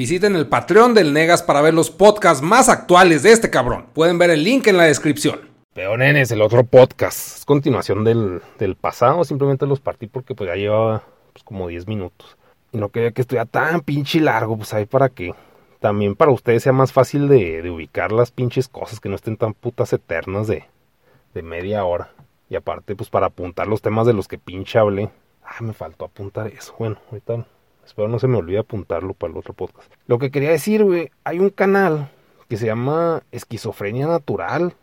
Visiten 0.00 0.34
el 0.34 0.46
Patreon 0.46 0.94
del 0.94 1.12
Negas 1.12 1.42
para 1.42 1.60
ver 1.60 1.74
los 1.74 1.90
podcasts 1.90 2.42
más 2.42 2.70
actuales 2.70 3.22
de 3.22 3.32
este 3.32 3.50
cabrón. 3.50 3.84
Pueden 3.92 4.16
ver 4.16 4.30
el 4.30 4.42
link 4.42 4.66
en 4.66 4.78
la 4.78 4.84
descripción. 4.84 5.40
Pero 5.74 5.94
nenes, 5.98 6.30
el 6.30 6.40
otro 6.40 6.64
podcast. 6.64 7.36
Es 7.36 7.44
continuación 7.44 8.02
del, 8.02 8.40
del 8.58 8.76
pasado. 8.76 9.24
Simplemente 9.24 9.66
los 9.66 9.78
partí 9.78 10.06
porque 10.06 10.34
pues 10.34 10.48
ya 10.48 10.56
llevaba 10.56 11.02
pues, 11.34 11.44
como 11.44 11.68
10 11.68 11.86
minutos. 11.86 12.38
Y 12.72 12.78
no 12.78 12.88
quería 12.88 13.10
que 13.10 13.20
estuviera 13.20 13.44
tan 13.44 13.82
pinche 13.82 14.20
largo. 14.20 14.56
Pues 14.56 14.72
ahí 14.72 14.86
para 14.86 15.10
que 15.10 15.34
también 15.80 16.14
para 16.14 16.32
ustedes 16.32 16.62
sea 16.62 16.72
más 16.72 16.94
fácil 16.94 17.28
de, 17.28 17.70
ubicar 17.70 18.10
las 18.10 18.30
pinches 18.30 18.68
cosas. 18.68 19.00
Que 19.00 19.10
no 19.10 19.16
estén 19.16 19.36
tan 19.36 19.52
putas 19.52 19.92
eternas 19.92 20.46
de, 20.46 20.64
de 21.34 21.42
media 21.42 21.84
hora. 21.84 22.10
Y 22.48 22.56
aparte 22.56 22.96
pues 22.96 23.10
para 23.10 23.26
apuntar 23.26 23.66
los 23.66 23.82
temas 23.82 24.06
de 24.06 24.14
los 24.14 24.28
que 24.28 24.38
pinche 24.38 24.78
hablé. 24.78 25.10
Ah, 25.44 25.60
me 25.60 25.74
faltó 25.74 26.06
apuntar 26.06 26.46
eso. 26.46 26.74
Bueno, 26.78 26.96
ahorita 27.10 27.44
espero 27.90 28.06
no 28.06 28.20
se 28.20 28.28
me 28.28 28.36
olvide 28.36 28.60
apuntarlo 28.60 29.14
para 29.14 29.32
el 29.32 29.38
otro 29.38 29.52
podcast. 29.52 29.92
Lo 30.06 30.18
que 30.18 30.30
quería 30.30 30.50
decir, 30.50 30.84
güey, 30.84 31.10
hay 31.24 31.40
un 31.40 31.50
canal 31.50 32.08
que 32.48 32.56
se 32.56 32.66
llama 32.66 33.24
Esquizofrenia 33.32 34.06
Natural 34.06 34.74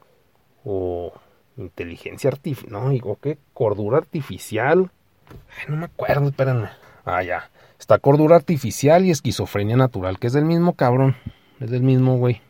o 0.65 1.13
inteligencia 1.55 2.29
artificial, 2.29 2.71
no, 2.71 2.89
digo 2.89 3.17
qué, 3.21 3.37
cordura 3.53 3.97
artificial. 3.97 4.91
Ay, 5.29 5.65
no 5.69 5.77
me 5.77 5.85
acuerdo, 5.85 6.27
espérenme. 6.27 6.67
Ah, 7.05 7.23
ya. 7.23 7.49
Está 7.79 7.97
cordura 7.97 8.35
artificial 8.35 9.05
y 9.05 9.11
esquizofrenia 9.11 9.77
natural, 9.77 10.19
que 10.19 10.27
es 10.27 10.33
del 10.33 10.45
mismo 10.45 10.73
cabrón. 10.73 11.15
Es 11.61 11.69
del 11.71 11.83
mismo, 11.83 12.17
güey. 12.17 12.41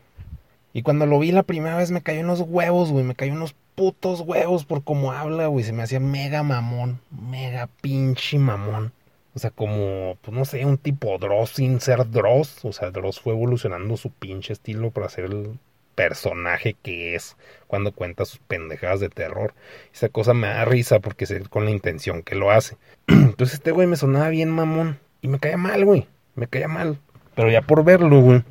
Y 0.72 0.82
cuando 0.82 1.06
lo 1.06 1.20
vi 1.20 1.30
la 1.30 1.44
primera 1.44 1.76
vez 1.76 1.92
me 1.92 2.02
cayó 2.02 2.20
unos 2.20 2.40
huevos, 2.40 2.90
güey. 2.90 3.04
Me 3.04 3.14
cayó 3.14 3.32
unos 3.32 3.54
putos 3.76 4.22
huevos 4.22 4.64
por 4.64 4.82
cómo 4.82 5.12
habla, 5.12 5.46
güey. 5.46 5.64
Se 5.64 5.72
me 5.72 5.84
hacía 5.84 6.00
mega 6.00 6.42
mamón. 6.42 7.00
Mega 7.10 7.68
pinche 7.80 8.38
mamón. 8.38 8.92
O 9.38 9.40
sea, 9.40 9.52
como, 9.52 10.18
pues 10.20 10.36
no 10.36 10.44
sé, 10.44 10.64
un 10.64 10.78
tipo 10.78 11.16
Dross 11.16 11.50
sin 11.50 11.80
ser 11.80 12.10
Dross. 12.10 12.64
O 12.64 12.72
sea, 12.72 12.90
Dross 12.90 13.20
fue 13.20 13.34
evolucionando 13.34 13.96
su 13.96 14.10
pinche 14.10 14.52
estilo 14.52 14.90
para 14.90 15.08
ser 15.08 15.26
el 15.26 15.60
personaje 15.94 16.74
que 16.82 17.14
es 17.14 17.36
cuando 17.68 17.92
cuenta 17.92 18.24
sus 18.24 18.40
pendejadas 18.40 18.98
de 18.98 19.10
terror. 19.10 19.54
Esa 19.94 20.08
cosa 20.08 20.34
me 20.34 20.48
da 20.48 20.64
risa 20.64 20.98
porque 20.98 21.24
sé 21.24 21.40
con 21.42 21.66
la 21.66 21.70
intención 21.70 22.24
que 22.24 22.34
lo 22.34 22.50
hace. 22.50 22.78
Entonces 23.06 23.54
este 23.54 23.70
güey 23.70 23.86
me 23.86 23.94
sonaba 23.94 24.28
bien 24.30 24.50
mamón. 24.50 24.98
Y 25.22 25.28
me 25.28 25.38
caía 25.38 25.56
mal, 25.56 25.84
güey. 25.84 26.08
Me 26.34 26.48
caía 26.48 26.66
mal. 26.66 26.98
Pero 27.36 27.48
ya 27.48 27.62
por 27.62 27.84
verlo, 27.84 28.20
güey. 28.20 28.42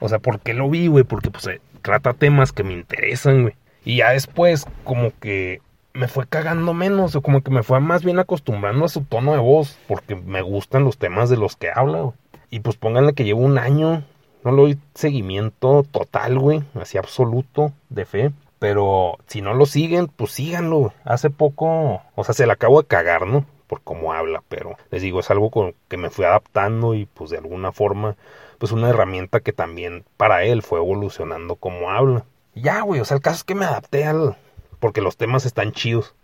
O 0.00 0.10
sea, 0.10 0.18
¿por 0.18 0.40
qué 0.40 0.52
lo 0.52 0.68
vi, 0.68 0.88
güey? 0.88 1.04
Porque 1.04 1.30
pues 1.30 1.48
trata 1.80 2.12
temas 2.12 2.52
que 2.52 2.62
me 2.62 2.74
interesan, 2.74 3.40
güey. 3.40 3.54
Y 3.86 3.96
ya 3.96 4.10
después 4.10 4.66
como 4.84 5.18
que 5.18 5.62
me 5.92 6.08
fue 6.08 6.26
cagando 6.26 6.74
menos. 6.74 7.14
O 7.16 7.22
como 7.22 7.42
que 7.42 7.50
me 7.50 7.62
fue 7.62 7.80
más 7.80 8.04
bien 8.04 8.18
acostumbrando 8.18 8.84
a 8.84 8.88
su 8.88 9.02
tono 9.02 9.32
de 9.32 9.38
voz. 9.38 9.78
Porque 9.88 10.14
me 10.14 10.42
gustan 10.42 10.84
los 10.84 10.98
temas 10.98 11.30
de 11.30 11.36
los 11.36 11.56
que 11.56 11.70
habla, 11.74 12.00
güey. 12.00 12.14
Y 12.50 12.60
pues 12.60 12.76
pónganle 12.76 13.14
que 13.14 13.24
llevo 13.24 13.40
un 13.40 13.58
año 13.58 14.02
no 14.44 14.52
le 14.52 14.62
doy 14.62 14.78
seguimiento 14.94 15.84
total, 15.90 16.38
güey, 16.38 16.62
así 16.74 16.98
absoluto 16.98 17.72
de 17.88 18.04
fe. 18.04 18.32
Pero 18.58 19.18
si 19.26 19.40
no 19.40 19.54
lo 19.54 19.66
siguen, 19.66 20.08
pues 20.08 20.32
síganlo. 20.32 20.92
Hace 21.04 21.30
poco, 21.30 22.02
o 22.14 22.24
sea, 22.24 22.34
se 22.34 22.46
le 22.46 22.52
acabo 22.52 22.80
de 22.80 22.88
cagar, 22.88 23.26
¿no? 23.26 23.46
Por 23.66 23.80
cómo 23.82 24.12
habla, 24.12 24.42
pero 24.48 24.76
les 24.90 25.02
digo, 25.02 25.20
es 25.20 25.30
algo 25.30 25.50
con 25.50 25.74
que 25.88 25.96
me 25.96 26.10
fui 26.10 26.24
adaptando 26.24 26.94
y 26.94 27.06
pues 27.06 27.30
de 27.30 27.38
alguna 27.38 27.72
forma, 27.72 28.16
pues 28.58 28.72
una 28.72 28.90
herramienta 28.90 29.40
que 29.40 29.52
también 29.52 30.04
para 30.16 30.44
él 30.44 30.62
fue 30.62 30.78
evolucionando 30.78 31.56
como 31.56 31.90
habla. 31.90 32.24
ya, 32.54 32.82
güey, 32.82 33.00
o 33.00 33.04
sea, 33.04 33.16
el 33.16 33.22
caso 33.22 33.36
es 33.36 33.44
que 33.44 33.54
me 33.54 33.64
adapté 33.64 34.04
al... 34.04 34.36
porque 34.80 35.00
los 35.00 35.16
temas 35.16 35.46
están 35.46 35.72
chidos. 35.72 36.14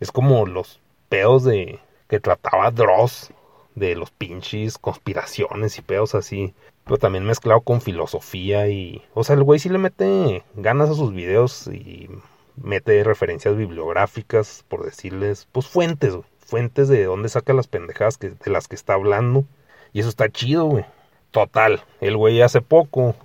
Es 0.00 0.10
como 0.10 0.46
los 0.46 0.80
pedos 1.08 1.44
de 1.44 1.78
que 2.08 2.20
trataba 2.20 2.70
Dross 2.70 3.30
de 3.74 3.94
los 3.94 4.10
pinches 4.10 4.78
conspiraciones 4.78 5.78
y 5.78 5.82
pedos 5.82 6.14
así 6.14 6.54
pero 6.86 6.98
también 6.98 7.24
mezclado 7.24 7.60
con 7.62 7.80
filosofía 7.80 8.68
y... 8.68 9.02
O 9.12 9.24
sea, 9.24 9.34
el 9.34 9.42
güey 9.42 9.58
sí 9.58 9.68
le 9.68 9.78
mete 9.78 10.44
ganas 10.54 10.88
a 10.88 10.94
sus 10.94 11.12
videos 11.12 11.66
y 11.66 12.08
mete 12.54 13.02
referencias 13.02 13.56
bibliográficas, 13.56 14.64
por 14.68 14.84
decirles, 14.84 15.48
pues 15.50 15.66
fuentes. 15.66 16.14
Fuentes 16.38 16.86
de 16.86 17.04
dónde 17.04 17.28
saca 17.28 17.52
las 17.54 17.66
pendejadas 17.66 18.18
que, 18.18 18.30
de 18.30 18.50
las 18.52 18.68
que 18.68 18.76
está 18.76 18.94
hablando. 18.94 19.44
Y 19.92 19.98
eso 19.98 20.08
está 20.08 20.30
chido, 20.30 20.66
güey. 20.66 20.84
Total, 21.32 21.82
el 22.00 22.16
güey 22.16 22.40
hace 22.40 22.60
poco, 22.60 23.16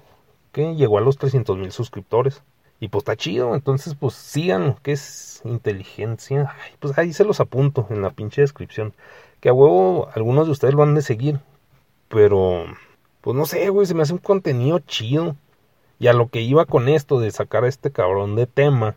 que 0.51 0.73
llegó 0.73 0.97
a 0.97 1.01
los 1.01 1.19
300 1.19 1.55
mil 1.55 1.71
suscriptores. 1.71 2.41
Y 2.81 2.89
pues 2.89 3.03
está 3.03 3.15
chido, 3.15 3.55
entonces 3.55 3.95
pues 3.95 4.15
sigan, 4.15 4.75
que 4.81 4.93
es 4.93 5.41
inteligencia. 5.45 6.53
Ay, 6.65 6.71
pues 6.79 6.97
ahí 6.97 7.13
se 7.13 7.23
los 7.23 7.39
apunto 7.39 7.87
en 7.91 8.01
la 8.01 8.09
pinche 8.09 8.41
descripción. 8.41 8.93
Que 9.39 9.49
a 9.49 9.53
huevo 9.53 10.09
algunos 10.15 10.47
de 10.47 10.51
ustedes 10.51 10.73
lo 10.73 10.83
han 10.83 10.95
de 10.95 11.03
seguir. 11.03 11.39
Pero 12.09 12.65
pues 13.21 13.37
no 13.37 13.45
sé, 13.45 13.69
güey, 13.69 13.85
se 13.85 13.93
me 13.93 14.01
hace 14.01 14.13
un 14.13 14.19
contenido 14.19 14.79
chido. 14.79 15.35
Y 15.99 16.07
a 16.07 16.13
lo 16.13 16.29
que 16.29 16.41
iba 16.41 16.65
con 16.65 16.89
esto 16.89 17.19
de 17.19 17.29
sacar 17.29 17.63
a 17.63 17.67
este 17.69 17.91
cabrón 17.91 18.35
de 18.35 18.47
tema, 18.47 18.95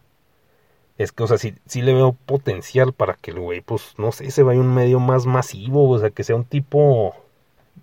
es 0.97 1.13
que, 1.13 1.25
o 1.25 1.27
sea, 1.27 1.37
sí, 1.37 1.55
sí 1.67 1.83
le 1.83 1.93
veo 1.93 2.15
potencial 2.15 2.95
para 2.95 3.15
que 3.15 3.33
el 3.33 3.41
güey, 3.41 3.61
pues, 3.61 3.95
no 3.99 4.13
sé, 4.13 4.31
se 4.31 4.43
vaya 4.43 4.61
un 4.61 4.75
medio 4.75 5.01
más 5.01 5.27
masivo, 5.27 5.91
o 5.91 5.99
sea, 5.99 6.09
que 6.11 6.25
sea 6.25 6.37
un 6.37 6.45
tipo, 6.45 7.15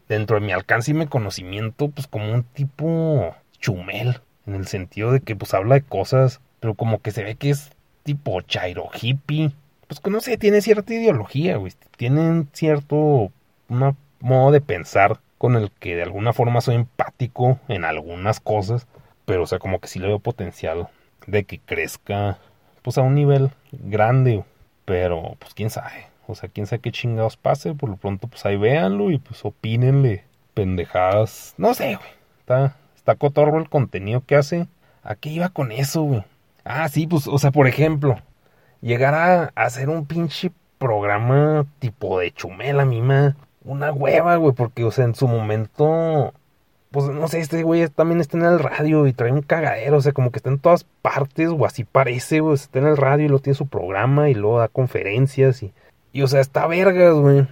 dentro 0.08 0.40
de 0.40 0.46
mi 0.46 0.52
alcance 0.52 0.92
y 0.92 0.94
mi 0.96 1.06
conocimiento, 1.06 1.90
pues 1.90 2.08
como 2.08 2.34
un 2.34 2.44
tipo 2.44 3.36
chumel, 3.60 4.22
en 4.47 4.56
el 4.56 4.68
sentido 4.68 5.12
de 5.12 5.22
que, 5.22 5.35
pues, 5.35 5.53
habla 5.53 5.75
de 5.75 5.84
cosas, 5.84 6.41
pero 6.59 6.75
como 6.75 7.02
que 7.02 7.12
se 7.12 7.24
ve 7.24 7.35
que 7.35 7.50
es 7.52 7.72
tipo 8.03 8.41
chairo 8.41 8.90
hippie, 9.00 9.52
pues 9.88 10.00
que 10.00 10.09
no 10.09 10.22
sé, 10.22 10.38
tiene 10.38 10.62
cierta 10.62 10.94
ideología, 10.94 11.57
güey, 11.57 11.74
tienen 11.97 12.47
cierto, 12.53 13.31
una 13.68 13.96
modo 14.22 14.52
de 14.52 14.62
pensar 14.62 15.19
con 15.38 15.56
el 15.56 15.72
que 15.72 15.96
de 15.96 16.03
alguna 16.03 16.34
forma 16.34 16.62
soy 16.62 16.75
empático 16.75 17.59
en 17.68 17.84
algunas 17.84 18.40
cosas, 18.40 18.88
pero 19.25 19.44
o 19.44 19.47
sea, 19.47 19.59
como 19.59 19.79
que 19.79 19.88
sí 19.88 20.00
le 20.00 20.07
veo 20.07 20.19
potencial 20.19 20.88
de 21.28 21.44
que 21.44 21.59
crezca 21.59 22.38
pues 22.84 22.97
a 22.97 23.02
un 23.02 23.16
nivel 23.16 23.50
grande, 23.72 24.44
pero 24.85 25.35
pues 25.40 25.53
quién 25.53 25.69
sabe, 25.69 26.08
o 26.28 26.35
sea, 26.35 26.50
quién 26.50 26.68
sabe 26.68 26.81
qué 26.81 26.91
chingados 26.91 27.38
pase, 27.38 27.73
por 27.73 27.90
lo 27.90 27.97
pronto 27.97 28.28
pues 28.28 28.46
ahí 28.46 28.56
véanlo 28.56 29.12
y 29.12 29.18
pues 29.18 29.44
opínenle 29.44 30.23
pendejadas, 30.53 31.53
no 31.58 31.73
sé, 31.73 31.96
güey, 31.96 32.09
está, 32.40 32.75
está 33.12 33.16
cotorro 33.20 33.58
el 33.58 33.70
contenido 33.70 34.24
que 34.26 34.36
hace, 34.36 34.68
¿a 35.04 35.16
qué 35.16 35.30
iba 35.30 35.50
con 35.50 35.72
eso, 35.72 36.04
güey? 36.04 36.24
Ah, 36.64 36.88
sí, 36.88 37.08
pues, 37.08 37.28
o 37.28 37.38
sea, 37.40 37.52
por 37.52 37.68
ejemplo, 37.68 38.20
llegar 38.82 39.14
a 39.16 39.52
hacer 39.56 39.90
un 39.90 40.06
pinche 40.06 40.52
programa 40.78 41.66
tipo 41.80 42.20
de 42.20 42.32
chumela, 42.32 42.86
mima, 42.86 43.36
una 43.66 43.92
hueva, 43.92 44.38
güey, 44.38 44.54
porque, 44.54 44.86
o 44.86 44.92
sea, 44.92 45.06
en 45.06 45.16
su 45.16 45.28
momento, 45.28 46.34
pues 46.92 47.08
no 47.08 47.28
sé, 47.28 47.40
este 47.40 47.64
güey 47.64 47.88
también 47.90 48.22
está 48.22 48.38
en 48.38 48.46
el 48.46 48.60
radio 48.60 49.08
y 49.08 49.14
trae 49.14 49.32
un 49.32 49.42
cagadero, 49.42 49.98
o 49.98 50.02
sea, 50.02 50.14
como 50.14 50.32
que 50.32 50.38
está 50.38 50.50
en 50.50 50.60
todas 50.60 50.86
partes, 51.02 51.50
o 51.50 51.66
así 51.66 51.84
parece, 51.84 52.40
güey, 52.40 52.56
está 52.56 52.80
en 52.80 52.88
el 52.88 52.98
radio 52.98 53.26
y 53.26 53.28
luego 53.30 53.44
tiene 53.44 53.58
su 53.58 53.68
programa 53.68 54.30
y 54.30 54.36
luego 54.36 54.60
da 54.60 54.68
conferencias 54.70 55.64
y, 55.64 55.74
y 56.14 56.22
o 56.22 56.28
sea, 56.28 56.40
está 56.40 56.66
vergas, 56.68 57.16
güey. 57.16 57.48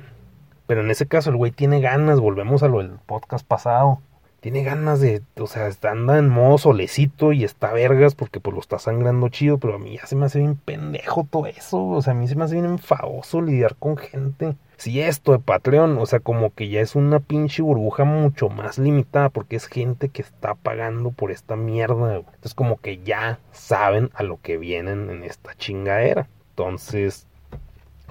Pero 0.67 0.81
en 0.81 0.91
ese 0.91 1.07
caso 1.07 1.31
el 1.31 1.35
güey 1.35 1.51
tiene 1.51 1.81
ganas, 1.81 2.19
volvemos 2.19 2.61
a 2.63 2.67
lo 2.67 2.77
del 2.77 2.91
podcast 3.07 3.45
pasado. 3.45 4.01
Tiene 4.39 4.63
ganas 4.63 5.01
de, 5.01 5.21
o 5.39 5.47
sea, 5.47 5.69
anda 5.83 6.17
en 6.17 6.29
modo 6.29 6.57
solecito 6.57 7.33
y 7.33 7.43
está 7.43 7.73
vergas 7.73 8.15
porque 8.15 8.39
pues 8.39 8.53
lo 8.53 8.61
está 8.61 8.79
sangrando 8.79 9.29
chido, 9.29 9.57
pero 9.57 9.75
a 9.75 9.79
mí 9.79 9.97
ya 9.97 10.05
se 10.05 10.15
me 10.15 10.25
hace 10.25 10.39
bien 10.39 10.55
pendejo 10.55 11.27
todo 11.29 11.45
eso, 11.45 11.85
o 11.85 12.01
sea, 12.01 12.13
a 12.13 12.15
mí 12.15 12.27
se 12.27 12.35
me 12.35 12.45
hace 12.45 12.55
bien 12.55 12.65
enfadoso 12.65 13.41
lidiar 13.41 13.75
con 13.75 13.97
gente 13.97 14.55
si 14.79 15.01
esto 15.01 15.33
de 15.33 15.39
Patreon, 15.39 15.97
o 15.97 16.05
sea, 16.05 16.21
como 16.21 16.53
que 16.53 16.69
ya 16.69 16.79
es 16.79 16.95
una 16.95 17.19
pinche 17.19 17.61
burbuja 17.61 18.05
mucho 18.05 18.47
más 18.47 18.77
limitada 18.77 19.27
porque 19.27 19.57
es 19.57 19.67
gente 19.67 20.07
que 20.07 20.21
está 20.21 20.55
pagando 20.55 21.11
por 21.11 21.31
esta 21.31 21.57
mierda. 21.57 22.15
Entonces 22.15 22.53
como 22.53 22.77
que 22.79 22.99
ya 23.03 23.39
saben 23.51 24.09
a 24.13 24.23
lo 24.23 24.39
que 24.41 24.57
vienen 24.57 25.09
en 25.09 25.25
esta 25.25 25.53
chingadera. 25.55 26.29
Entonces, 26.51 27.27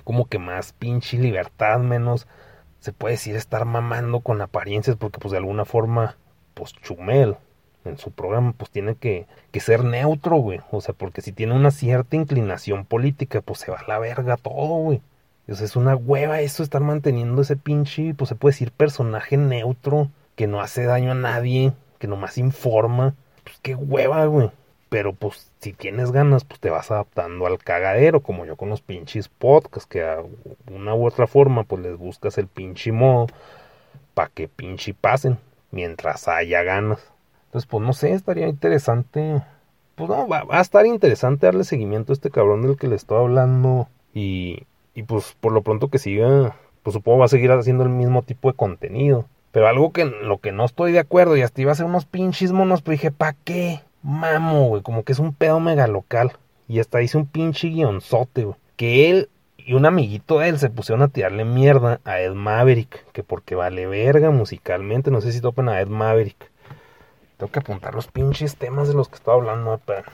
como 0.04 0.26
que 0.26 0.38
más 0.38 0.74
pinche 0.74 1.16
libertad, 1.16 1.78
menos 1.80 2.26
se 2.80 2.92
puede 2.92 3.14
decir 3.14 3.36
estar 3.36 3.64
mamando 3.64 4.20
con 4.20 4.40
apariencias 4.40 4.96
porque 4.96 5.18
pues 5.18 5.32
de 5.32 5.38
alguna 5.38 5.64
forma, 5.64 6.16
pues 6.54 6.72
Chumel 6.74 7.36
en 7.84 7.98
su 7.98 8.10
programa 8.10 8.52
pues 8.56 8.70
tiene 8.70 8.94
que, 8.94 9.26
que 9.50 9.60
ser 9.60 9.84
neutro, 9.84 10.36
güey. 10.36 10.60
O 10.70 10.80
sea, 10.80 10.94
porque 10.94 11.22
si 11.22 11.32
tiene 11.32 11.54
una 11.54 11.70
cierta 11.70 12.16
inclinación 12.16 12.84
política, 12.84 13.40
pues 13.40 13.60
se 13.60 13.70
va 13.70 13.78
a 13.78 13.88
la 13.88 13.98
verga 13.98 14.36
todo, 14.36 14.76
güey. 14.82 15.00
O 15.48 15.54
sea, 15.54 15.64
es 15.64 15.76
una 15.76 15.96
hueva 15.96 16.40
eso, 16.40 16.62
estar 16.62 16.82
manteniendo 16.82 17.40
ese 17.40 17.56
pinche, 17.56 18.14
pues 18.14 18.28
se 18.28 18.34
puede 18.34 18.52
decir 18.52 18.70
personaje 18.70 19.38
neutro, 19.38 20.10
que 20.36 20.46
no 20.46 20.60
hace 20.60 20.84
daño 20.84 21.12
a 21.12 21.14
nadie, 21.14 21.72
que 21.98 22.06
nomás 22.06 22.36
informa. 22.36 23.14
Pues 23.44 23.58
qué 23.62 23.74
hueva, 23.74 24.26
güey. 24.26 24.50
Pero 24.88 25.12
pues 25.12 25.50
si 25.60 25.72
tienes 25.72 26.12
ganas, 26.12 26.44
pues 26.44 26.60
te 26.60 26.70
vas 26.70 26.90
adaptando 26.90 27.46
al 27.46 27.58
cagadero, 27.58 28.20
como 28.20 28.46
yo 28.46 28.56
con 28.56 28.70
los 28.70 28.80
pinches 28.80 29.28
podcasts, 29.28 29.86
que 29.86 30.02
a 30.02 30.22
una 30.72 30.94
u 30.94 31.06
otra 31.06 31.26
forma, 31.26 31.64
pues 31.64 31.82
les 31.82 31.96
buscas 31.96 32.38
el 32.38 32.46
pinche 32.46 32.90
modo 32.92 33.26
para 34.14 34.30
que 34.30 34.48
pinche 34.48 34.94
pasen, 34.94 35.38
mientras 35.70 36.26
haya 36.26 36.62
ganas. 36.62 37.00
Entonces, 37.46 37.68
pues 37.68 37.84
no 37.84 37.92
sé, 37.92 38.12
estaría 38.12 38.48
interesante. 38.48 39.42
Pues 39.94 40.08
no, 40.08 40.26
va, 40.26 40.44
a 40.50 40.60
estar 40.60 40.86
interesante 40.86 41.46
darle 41.46 41.64
seguimiento 41.64 42.12
a 42.12 42.14
este 42.14 42.30
cabrón 42.30 42.62
del 42.62 42.76
que 42.76 42.88
le 42.88 42.96
estoy 42.96 43.18
hablando. 43.18 43.88
Y, 44.14 44.64
y 44.94 45.02
pues 45.02 45.36
por 45.40 45.52
lo 45.52 45.62
pronto 45.62 45.88
que 45.88 45.98
siga, 45.98 46.56
pues 46.82 46.94
supongo 46.94 47.18
va 47.18 47.24
a 47.26 47.28
seguir 47.28 47.52
haciendo 47.52 47.84
el 47.84 47.90
mismo 47.90 48.22
tipo 48.22 48.50
de 48.50 48.56
contenido. 48.56 49.26
Pero 49.52 49.66
algo 49.66 49.92
que 49.92 50.04
lo 50.04 50.38
que 50.38 50.52
no 50.52 50.64
estoy 50.64 50.92
de 50.92 50.98
acuerdo, 50.98 51.36
y 51.36 51.42
hasta 51.42 51.60
iba 51.60 51.70
a 51.70 51.72
hacer 51.72 51.86
unos 51.86 52.06
pinches 52.06 52.52
monos, 52.52 52.82
pero 52.82 52.92
dije, 52.92 53.10
¿pa' 53.10 53.34
qué? 53.44 53.80
Mamo, 54.02 54.68
güey, 54.68 54.82
como 54.82 55.02
que 55.02 55.12
es 55.12 55.18
un 55.18 55.34
pedo 55.34 55.60
mega 55.60 55.86
local. 55.86 56.32
Y 56.68 56.80
hasta 56.80 57.02
hice 57.02 57.16
un 57.16 57.26
pinche 57.26 57.68
guionzote, 57.68 58.44
güey. 58.44 58.56
Que 58.76 59.10
él 59.10 59.28
y 59.68 59.74
un 59.74 59.84
amiguito 59.84 60.38
de 60.38 60.48
él 60.48 60.58
se 60.58 60.70
pusieron 60.70 61.02
a 61.02 61.08
tirarle 61.08 61.44
mierda 61.44 62.00
a 62.04 62.20
Ed 62.20 62.32
Maverick, 62.32 63.04
que 63.12 63.22
porque 63.22 63.54
vale 63.54 63.86
verga 63.86 64.30
musicalmente, 64.30 65.10
no 65.10 65.20
sé 65.20 65.30
si 65.30 65.42
topen 65.42 65.68
a 65.68 65.78
Ed 65.82 65.88
Maverick. 65.88 66.50
Tengo 67.36 67.52
que 67.52 67.58
apuntar 67.58 67.94
los 67.94 68.06
pinches 68.06 68.56
temas 68.56 68.88
de 68.88 68.94
los 68.94 69.10
que 69.10 69.16
estaba 69.16 69.36
hablando, 69.36 69.78
pero... 69.84 70.04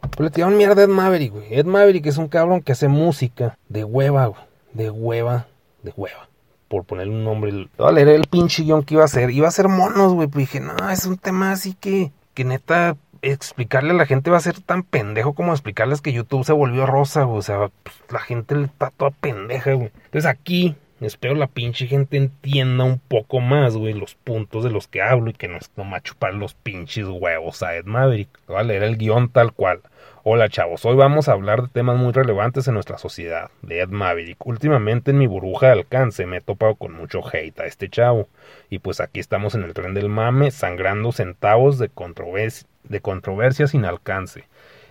Pues 0.00 0.18
le 0.18 0.30
tiraron 0.30 0.56
mierda 0.56 0.82
a 0.82 0.84
Ed 0.86 0.90
Maverick, 0.90 1.32
güey. 1.32 1.54
Ed 1.54 1.66
Maverick 1.66 2.06
es 2.06 2.18
un 2.18 2.26
cabrón 2.26 2.60
que 2.60 2.72
hace 2.72 2.88
música 2.88 3.56
de 3.68 3.84
hueva, 3.84 4.26
güey. 4.26 4.42
De 4.72 4.90
hueva, 4.90 5.46
de 5.84 5.92
hueva. 5.96 6.28
Por 6.66 6.82
ponerle 6.82 7.14
un 7.14 7.22
nombre. 7.22 7.52
Voy 7.78 7.88
a 7.88 7.92
leer 7.92 8.08
el 8.08 8.26
pinche 8.26 8.64
guion 8.64 8.82
que 8.82 8.94
iba 8.94 9.02
a 9.04 9.06
hacer. 9.06 9.30
Iba 9.30 9.46
a 9.46 9.52
ser 9.52 9.68
monos, 9.68 10.14
güey. 10.14 10.26
Pero 10.26 10.40
dije, 10.40 10.58
no, 10.58 10.90
es 10.90 11.06
un 11.06 11.18
tema 11.18 11.52
así 11.52 11.74
que, 11.74 12.10
que 12.38 12.44
neta, 12.44 12.96
explicarle 13.20 13.90
a 13.90 13.94
la 13.94 14.06
gente 14.06 14.30
va 14.30 14.36
a 14.36 14.40
ser 14.40 14.60
tan 14.60 14.84
pendejo 14.84 15.34
como 15.34 15.50
explicarles 15.50 16.00
que 16.00 16.12
YouTube 16.12 16.44
se 16.44 16.52
volvió 16.52 16.86
rosa, 16.86 17.24
güey. 17.24 17.40
O 17.40 17.42
sea, 17.42 17.68
pues, 17.82 17.96
la 18.10 18.20
gente 18.20 18.62
está 18.62 18.90
toda 18.96 19.10
pendeja, 19.10 19.72
güey. 19.72 19.90
Entonces 20.04 20.26
aquí 20.26 20.76
Espero 21.00 21.36
la 21.36 21.46
pinche 21.46 21.86
gente 21.86 22.16
entienda 22.16 22.82
un 22.82 22.98
poco 22.98 23.38
más, 23.38 23.76
güey, 23.76 23.94
los 23.94 24.16
puntos 24.16 24.64
de 24.64 24.70
los 24.70 24.88
que 24.88 25.00
hablo 25.00 25.30
y 25.30 25.32
que 25.32 25.46
no 25.46 25.56
es 25.56 25.70
nomás 25.76 26.02
chupar 26.02 26.34
los 26.34 26.54
pinches 26.54 27.06
huevos 27.06 27.62
a 27.62 27.76
Ed 27.76 27.84
Maverick. 27.84 28.28
Voy 28.48 28.56
a 28.56 28.64
leer 28.64 28.82
el 28.82 28.96
guion 28.96 29.28
tal 29.28 29.52
cual. 29.52 29.80
Hola 30.30 30.50
chavos, 30.50 30.84
hoy 30.84 30.94
vamos 30.94 31.26
a 31.26 31.32
hablar 31.32 31.62
de 31.62 31.68
temas 31.68 31.96
muy 31.96 32.12
relevantes 32.12 32.68
en 32.68 32.74
nuestra 32.74 32.98
sociedad, 32.98 33.50
de 33.62 33.80
Ed 33.80 33.88
Maverick. 33.88 34.46
Últimamente 34.46 35.12
en 35.12 35.16
mi 35.16 35.26
burbuja 35.26 35.68
de 35.68 35.72
alcance 35.72 36.26
me 36.26 36.36
he 36.36 36.40
topado 36.42 36.74
con 36.74 36.92
mucho 36.92 37.22
hate 37.26 37.58
a 37.60 37.64
este 37.64 37.88
chavo. 37.88 38.28
Y 38.68 38.80
pues 38.80 39.00
aquí 39.00 39.20
estamos 39.20 39.54
en 39.54 39.62
el 39.62 39.72
tren 39.72 39.94
del 39.94 40.10
mame, 40.10 40.50
sangrando 40.50 41.12
centavos 41.12 41.78
de, 41.78 41.88
controversia 41.88 43.68
sin 43.68 43.86
alcance. 43.86 44.44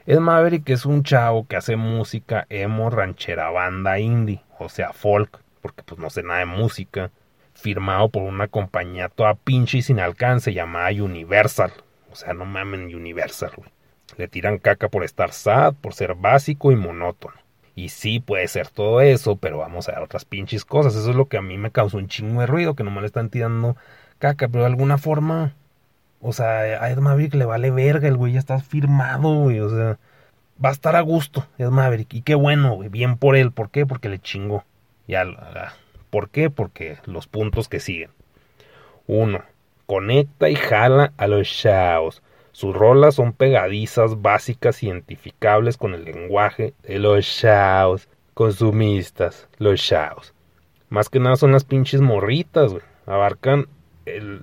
Ed 0.08 0.18
Maverick 0.18 0.68
es 0.72 0.88
un 0.88 1.04
chavo 1.04 1.46
que 1.46 1.58
hace 1.58 1.76
música 1.76 2.48
emo 2.50 2.90
ranchera 2.90 3.52
banda 3.52 4.00
indie, 4.00 4.42
o 4.58 4.70
sea 4.70 4.92
folk 4.92 5.40
porque 5.62 5.84
pues 5.84 6.00
no 6.00 6.10
sé 6.10 6.24
nada 6.24 6.40
de 6.40 6.46
música, 6.48 7.12
firmado 7.54 8.10
por 8.10 8.24
una 8.24 8.48
compañía 8.48 9.08
toda 9.08 9.36
pinche 9.36 9.78
y 9.78 9.82
sin 9.84 10.00
alcance 10.00 10.52
llamada 10.52 10.90
Universal. 10.90 11.74
O 12.12 12.16
sea, 12.16 12.34
no 12.34 12.46
mamen 12.46 12.86
Universal, 12.96 13.52
güey. 13.56 13.77
Le 14.16 14.28
tiran 14.28 14.58
caca 14.58 14.88
por 14.88 15.04
estar 15.04 15.32
sad, 15.34 15.74
por 15.76 15.94
ser 15.94 16.16
básico 16.16 16.72
y 16.72 16.76
monótono. 16.76 17.36
Y 17.76 17.90
sí, 17.90 18.20
puede 18.20 18.48
ser 18.48 18.70
todo 18.70 19.02
eso, 19.02 19.36
pero 19.36 19.60
vamos 19.60 19.88
a 19.88 19.92
ver 19.92 20.02
otras 20.02 20.26
pinches 20.26 20.66
cosas. 20.66 20.96
Eso 20.96 21.12
es 21.12 21.16
lo 21.16 21.28
que 21.28 21.38
a 21.38 21.42
mí 21.42 21.58
me 21.58 21.72
causó 21.72 21.98
un 21.98 22.08
chingo 22.08 22.42
de 22.42 22.48
ruido, 22.48 22.76
que 22.76 22.84
nomás 22.84 23.02
le 23.02 23.08
están 23.08 23.30
tirando 23.30 23.76
caca, 24.18 24.48
pero 24.48 24.62
de 24.62 24.70
alguna 24.72 24.98
forma, 24.98 25.54
o 26.22 26.34
sea, 26.34 26.60
a 26.84 26.90
Ed 26.90 26.98
Maverick 26.98 27.36
le 27.36 27.46
vale 27.46 27.70
verga, 27.70 28.08
el 28.08 28.18
güey 28.18 28.34
ya 28.34 28.40
está 28.40 28.60
firmado, 28.60 29.42
güey, 29.42 29.60
o 29.60 29.70
sea, 29.70 30.00
va 30.64 30.70
a 30.70 30.72
estar 30.72 30.96
a 30.96 31.02
gusto 31.02 31.46
Ed 31.58 31.70
Maverick. 31.70 32.14
Y 32.14 32.22
qué 32.22 32.36
bueno, 32.36 32.74
güey, 32.76 32.90
bien 32.90 33.18
por 33.18 33.36
él. 33.36 33.52
¿Por 33.52 33.70
qué? 33.70 33.86
Porque 33.86 34.10
le 34.10 34.20
chingó. 34.20 34.64
Ya, 35.08 35.24
¿Por 36.10 36.30
qué? 36.30 36.50
Porque 36.50 36.98
los 37.06 37.28
puntos 37.28 37.70
que 37.70 37.80
siguen. 37.80 38.10
1. 39.08 39.42
Conecta 39.86 40.50
y 40.50 40.56
jala 40.56 41.14
a 41.18 41.28
los 41.28 41.48
shaos. 41.48 42.22
Sus 42.58 42.76
rolas 42.76 43.14
son 43.14 43.34
pegadizas, 43.34 44.24
básicas, 44.24 44.82
identificables 44.82 45.78
con 45.78 45.94
el 45.94 46.06
lenguaje 46.06 46.74
de 46.82 46.98
los 46.98 47.24
shaos. 47.24 48.10
Consumistas, 48.34 49.48
los 49.60 49.80
shaos. 49.80 50.34
Más 50.90 51.08
que 51.08 51.20
nada 51.20 51.36
son 51.36 51.52
las 51.52 51.66
pinches 51.66 52.02
morritas, 52.02 52.72
güey. 52.72 52.82
Abarcan, 53.06 53.68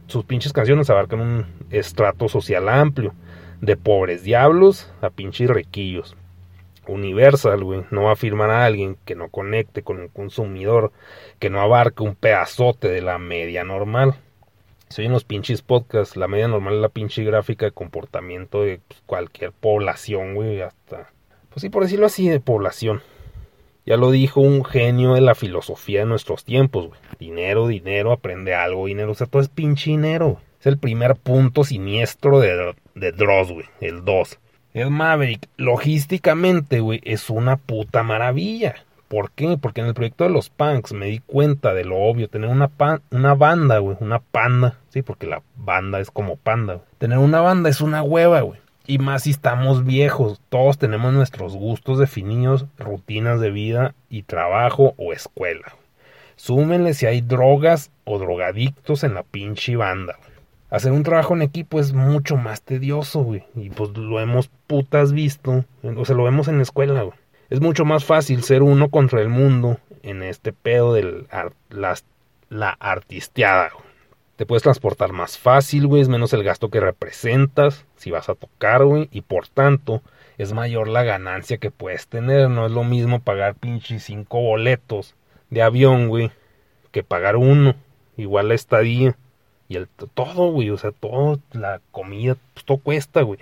sus 0.07 0.25
pinches 0.27 0.53
canciones 0.53 0.91
abarcan 0.91 1.19
un 1.23 1.47
estrato 1.71 2.29
social 2.29 2.69
amplio. 2.69 3.15
De 3.61 3.77
pobres 3.77 4.23
diablos 4.23 4.89
a 5.01 5.11
pinches 5.11 5.51
requillos. 5.51 6.17
Universal, 6.87 7.65
güey, 7.65 7.85
no 7.91 8.05
va 8.05 8.13
a 8.13 8.17
firmar 8.17 8.51
a 8.51 8.65
alguien 8.65 8.97
que 9.05 9.17
no 9.17 9.29
conecte 9.29 9.83
con 9.83 9.99
un 9.99 10.07
consumidor, 10.07 10.93
que 11.41 11.51
no 11.51 11.61
abarque 11.61 12.05
un 12.05 12.15
pedazote 12.15 12.87
de 12.87 13.03
la 13.03 13.19
media 13.19 13.65
normal. 13.65 14.15
Si 14.95 15.03
en 15.03 15.11
los 15.11 15.25
pinches 15.25 15.61
podcasts, 15.61 16.17
la 16.17 16.29
media 16.29 16.47
normal 16.47 16.75
es 16.75 16.81
la 16.81 16.89
pinche 16.89 17.25
gráfica 17.25 17.67
de 17.67 17.73
comportamiento 17.73 18.63
de 18.63 18.79
pues, 18.87 19.03
cualquier 19.07 19.51
población, 19.51 20.37
güey, 20.37 20.61
hasta, 20.61 21.11
pues 21.51 21.63
sí, 21.63 21.69
por 21.69 21.83
decirlo 21.83 22.07
así, 22.07 22.29
de 22.29 22.39
población. 22.39 23.03
Ya 23.85 23.97
lo 23.97 24.13
dijo 24.13 24.41
un 24.41 24.65
genio 24.65 25.15
de 25.15 25.21
la 25.21 25.35
filosofía 25.35 25.99
de 25.99 26.07
nuestros 26.07 26.45
tiempos, 26.45 26.87
güey. 26.87 27.01
Dinero, 27.19 27.67
dinero, 27.67 28.13
aprende 28.13 28.55
algo, 28.55 28.87
dinero, 28.87 29.11
o 29.11 29.15
sea, 29.17 29.27
todo 29.27 29.43
es 29.43 29.49
pinche 29.49 29.91
dinero. 29.91 30.41
Es 30.61 30.69
el 30.69 30.79
primer 30.79 31.17
punto 31.17 31.65
siniestro 31.65 32.39
de, 32.39 32.77
de 32.95 33.11
Dross, 33.11 33.51
güey, 33.51 33.67
el 33.81 34.05
2 34.05 34.39
el 34.75 34.91
Maverick, 34.91 35.49
logísticamente, 35.57 36.79
güey, 36.79 37.01
es 37.05 37.31
una 37.31 37.57
puta 37.57 38.05
maravilla. 38.05 38.85
¿Por 39.15 39.31
qué? 39.31 39.57
Porque 39.57 39.81
en 39.81 39.87
el 39.87 39.95
proyecto 39.95 40.25
de 40.25 40.31
los 40.31 40.51
punks 40.51 40.93
me 40.93 41.07
di 41.07 41.21
cuenta 41.21 41.73
de 41.73 41.85
lo 41.85 41.99
obvio. 41.99 42.29
Tener 42.29 42.51
una, 42.51 42.69
una 43.13 43.35
banda, 43.35 43.79
güey, 43.79 43.97
una 44.01 44.19
panda. 44.19 44.81
Sí, 44.89 45.03
porque 45.03 45.29
la 45.29 45.41
banda 45.55 46.01
es 46.01 46.11
como 46.11 46.35
panda. 46.35 46.81
Tener 46.99 47.19
una 47.19 47.41
banda 47.41 47.71
es 47.71 47.81
una 47.81 48.03
hueva, 48.03 48.41
güey. 48.41 48.59
Y 48.89 48.99
más 48.99 49.23
si 49.23 49.31
estamos 49.31 49.85
viejos. 49.85 50.41
Todos 50.49 50.79
tenemos 50.79 51.13
nuestros 51.13 51.55
gustos 51.55 52.01
definidos, 52.01 52.67
rutinas 52.77 53.39
de 53.39 53.53
vida 53.53 53.95
y 54.11 54.25
trabajo 54.25 54.95
o 54.97 55.13
escuela. 55.13 55.77
Súmenle 56.35 56.93
si 56.93 57.07
hay 57.07 57.21
drogas 57.21 57.93
o 58.03 58.19
drogadictos 58.19 59.05
en 59.05 59.15
la 59.15 59.23
pinche 59.23 59.77
banda. 59.77 60.17
Güey 60.19 60.35
hacer 60.71 60.91
un 60.91 61.05
trabajo 61.05 61.37
en 61.37 61.43
equipo 61.43 61.79
es 61.79 61.93
mucho 61.93 62.37
más 62.37 62.63
tedioso, 62.63 63.23
güey. 63.23 63.45
Y 63.55 63.71
pues 63.71 63.97
lo 63.97 64.19
hemos 64.19 64.49
putas 64.67 65.13
visto, 65.13 65.65
o 65.85 66.05
sea, 66.05 66.17
lo 66.17 66.25
vemos 66.25 66.49
en 66.49 66.57
la 66.57 66.65
escuela, 66.65 67.03
güey. 67.03 67.17
Es 67.51 67.61
mucho 67.61 67.85
más 67.85 68.05
fácil 68.05 68.43
ser 68.43 68.63
uno 68.63 68.89
contra 68.89 69.21
el 69.21 69.29
mundo 69.29 69.79
en 70.03 70.23
este 70.23 70.53
pedo 70.53 70.95
de 70.95 71.27
la 72.49 72.71
artisteada, 72.81 73.71
güey. 73.73 73.85
Te 74.37 74.47
puedes 74.47 74.65
transportar 74.65 75.13
más 75.13 75.39
fácil, 75.39 75.87
güey, 75.87 76.03
es 76.03 76.09
menos 76.09 76.33
el 76.33 76.43
gasto 76.43 76.69
que 76.69 76.81
representas 76.81 77.87
si 77.95 78.11
vas 78.11 78.29
a 78.29 78.35
tocar, 78.35 78.85
güey, 78.85 79.09
y 79.13 79.21
por 79.21 79.47
tanto 79.47 80.03
es 80.39 80.53
mayor 80.53 80.89
la 80.89 81.05
ganancia 81.05 81.59
que 81.59 81.71
puedes 81.71 82.09
tener. 82.09 82.51
No 82.51 82.67
es 82.67 82.73
lo 82.73 82.83
mismo 82.83 83.21
pagar 83.21 83.55
pinches 83.55 84.03
cinco 84.03 84.41
boletos 84.41 85.15
de 85.51 85.63
avión, 85.63 86.09
güey, 86.09 86.33
que 86.91 87.05
pagar 87.05 87.37
uno. 87.37 87.77
Igual 88.17 88.49
la 88.49 88.55
estadía. 88.55 89.17
Y 89.69 89.77
el 89.77 89.89
todo, 89.89 90.51
güey, 90.51 90.71
o 90.71 90.79
sea, 90.79 90.91
todo, 90.91 91.39
la 91.53 91.81
comida, 91.93 92.37
pues 92.55 92.67
todo 92.67 92.79
cuesta, 92.79 93.23
güey. 93.23 93.39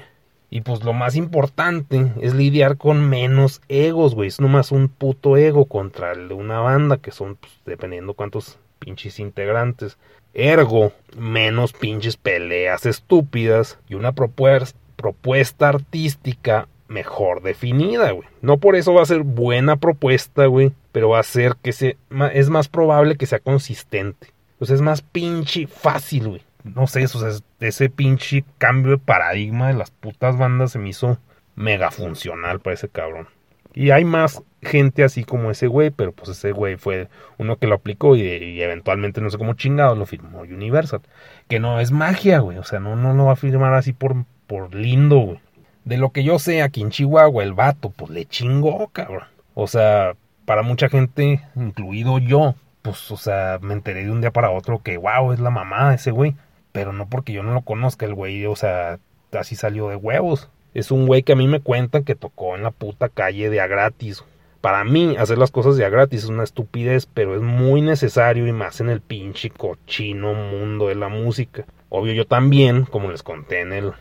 Y 0.52 0.60
pues 0.60 0.84
lo 0.84 0.92
más 0.92 1.16
importante 1.16 2.12
es 2.20 2.34
lidiar 2.34 2.76
con 2.76 3.08
menos 3.08 3.62
egos, 3.68 4.14
güey. 4.14 4.28
Es 4.28 4.38
nomás 4.38 4.70
un 4.70 4.88
puto 4.88 5.38
ego 5.38 5.64
contra 5.64 6.12
el 6.12 6.28
de 6.28 6.34
una 6.34 6.60
banda, 6.60 6.98
que 6.98 7.10
son, 7.10 7.36
pues, 7.36 7.54
dependiendo 7.64 8.12
cuántos 8.12 8.58
pinches 8.78 9.18
integrantes. 9.18 9.96
Ergo, 10.34 10.92
menos 11.16 11.72
pinches 11.72 12.18
peleas 12.18 12.84
estúpidas 12.84 13.78
y 13.88 13.94
una 13.94 14.12
propuesta, 14.12 15.68
artística 15.70 16.68
mejor 16.86 17.40
definida, 17.40 18.10
güey. 18.10 18.28
No 18.42 18.58
por 18.58 18.76
eso 18.76 18.92
va 18.92 19.00
a 19.00 19.06
ser 19.06 19.22
buena 19.22 19.76
propuesta, 19.76 20.44
güey, 20.44 20.72
pero 20.92 21.08
va 21.08 21.20
a 21.20 21.22
ser 21.22 21.56
que 21.62 21.72
se, 21.72 21.96
es 22.34 22.50
más 22.50 22.68
probable 22.68 23.16
que 23.16 23.24
sea 23.24 23.38
consistente 23.38 24.28
pues 24.62 24.70
es 24.70 24.80
más 24.80 25.02
pinche 25.02 25.66
fácil, 25.66 26.28
güey. 26.28 26.42
No 26.64 26.86
sé, 26.86 27.02
eso, 27.02 27.26
ese 27.60 27.90
pinche 27.90 28.44
cambio 28.58 28.92
de 28.92 28.98
paradigma 28.98 29.68
de 29.68 29.74
las 29.74 29.90
putas 29.90 30.36
bandas 30.36 30.72
se 30.72 30.78
me 30.78 30.90
hizo 30.90 31.18
mega 31.56 31.90
funcional 31.90 32.60
para 32.60 32.74
ese 32.74 32.88
cabrón. 32.88 33.28
Y 33.74 33.90
hay 33.90 34.04
más 34.04 34.42
gente 34.60 35.02
así 35.02 35.24
como 35.24 35.50
ese 35.50 35.66
güey, 35.66 35.90
pero 35.90 36.12
pues 36.12 36.30
ese 36.30 36.52
güey 36.52 36.76
fue 36.76 37.08
uno 37.38 37.56
que 37.56 37.66
lo 37.66 37.74
aplicó 37.74 38.16
y, 38.16 38.62
eventualmente 38.62 39.20
no 39.20 39.30
sé 39.30 39.38
cómo 39.38 39.54
chingado 39.54 39.96
lo 39.96 40.06
firmó 40.06 40.40
Universal. 40.40 41.00
Que 41.48 41.58
no 41.58 41.80
es 41.80 41.90
magia, 41.90 42.40
güey. 42.40 42.58
O 42.58 42.64
sea, 42.64 42.80
no, 42.80 42.96
no 42.96 43.14
lo 43.14 43.26
va 43.26 43.32
a 43.32 43.36
firmar 43.36 43.74
así 43.74 43.92
por, 43.92 44.24
por 44.46 44.74
lindo, 44.74 45.18
güey. 45.18 45.40
De 45.84 45.96
lo 45.96 46.10
que 46.10 46.22
yo 46.22 46.38
sé, 46.38 46.62
aquí 46.62 46.82
en 46.82 46.90
Chihuahua, 46.90 47.42
el 47.42 47.54
vato, 47.54 47.90
pues 47.90 48.10
le 48.10 48.26
chingó, 48.26 48.88
cabrón. 48.88 49.24
O 49.54 49.66
sea, 49.66 50.14
para 50.44 50.62
mucha 50.62 50.88
gente, 50.88 51.42
incluido 51.56 52.18
yo, 52.18 52.54
pues, 52.82 53.10
o 53.10 53.16
sea, 53.16 53.58
me 53.62 53.74
enteré 53.74 54.04
de 54.04 54.10
un 54.10 54.20
día 54.20 54.30
para 54.30 54.50
otro 54.50 54.82
que, 54.82 54.96
wow, 54.96 55.32
es 55.32 55.40
la 55.40 55.50
mamá 55.50 55.90
de 55.90 55.96
ese 55.96 56.10
güey. 56.10 56.36
Pero 56.72 56.92
no 56.92 57.08
porque 57.08 57.32
yo 57.32 57.42
no 57.42 57.52
lo 57.52 57.62
conozca, 57.62 58.06
el 58.06 58.14
güey, 58.14 58.46
o 58.46 58.56
sea, 58.56 58.98
así 59.32 59.56
salió 59.56 59.88
de 59.88 59.96
huevos. 59.96 60.48
Es 60.74 60.90
un 60.90 61.06
güey 61.06 61.22
que 61.22 61.32
a 61.32 61.36
mí 61.36 61.46
me 61.46 61.60
cuentan 61.60 62.04
que 62.04 62.14
tocó 62.14 62.56
en 62.56 62.62
la 62.62 62.70
puta 62.70 63.08
calle 63.08 63.50
de 63.50 63.60
a 63.60 63.66
gratis. 63.66 64.24
Para 64.62 64.84
mí, 64.84 65.16
hacer 65.18 65.38
las 65.38 65.50
cosas 65.50 65.76
de 65.76 65.84
a 65.84 65.90
gratis 65.90 66.24
es 66.24 66.30
una 66.30 66.44
estupidez, 66.44 67.06
pero 67.06 67.34
es 67.34 67.42
muy 67.42 67.82
necesario 67.82 68.46
y 68.46 68.52
más 68.52 68.80
en 68.80 68.88
el 68.88 69.00
pinche 69.00 69.50
cochino 69.50 70.34
mundo 70.34 70.88
de 70.88 70.94
la 70.94 71.08
música. 71.08 71.66
Obvio, 71.88 72.14
yo 72.14 72.26
también, 72.26 72.84
como 72.84 73.10
les 73.10 73.22
conté 73.22 73.60
en 73.60 73.72
el 73.72 73.92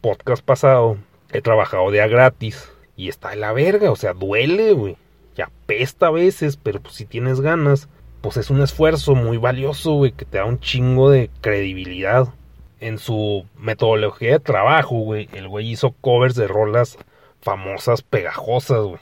podcast 0.00 0.44
pasado, 0.44 0.98
he 1.32 1.40
trabajado 1.40 1.90
de 1.90 2.02
a 2.02 2.06
gratis. 2.06 2.70
Y 2.96 3.08
está 3.08 3.30
de 3.30 3.36
la 3.36 3.52
verga, 3.52 3.90
o 3.90 3.96
sea, 3.96 4.12
duele, 4.12 4.72
güey. 4.72 4.96
Y 5.36 5.42
apesta 5.42 6.08
a 6.08 6.10
veces, 6.10 6.58
pero 6.58 6.80
pues 6.80 6.96
si 6.96 7.06
tienes 7.06 7.40
ganas, 7.40 7.88
pues 8.20 8.36
es 8.36 8.50
un 8.50 8.62
esfuerzo 8.62 9.14
muy 9.14 9.36
valioso, 9.38 9.92
güey, 9.92 10.12
que 10.12 10.24
te 10.24 10.38
da 10.38 10.44
un 10.44 10.60
chingo 10.60 11.10
de 11.10 11.30
credibilidad. 11.40 12.28
En 12.80 12.98
su 12.98 13.46
metodología 13.58 14.32
de 14.32 14.40
trabajo, 14.40 15.00
güey, 15.00 15.28
el 15.32 15.48
güey 15.48 15.70
hizo 15.70 15.92
covers 16.00 16.34
de 16.34 16.48
rolas 16.48 16.98
famosas, 17.42 18.02
pegajosas, 18.02 18.80
güey. 18.84 19.00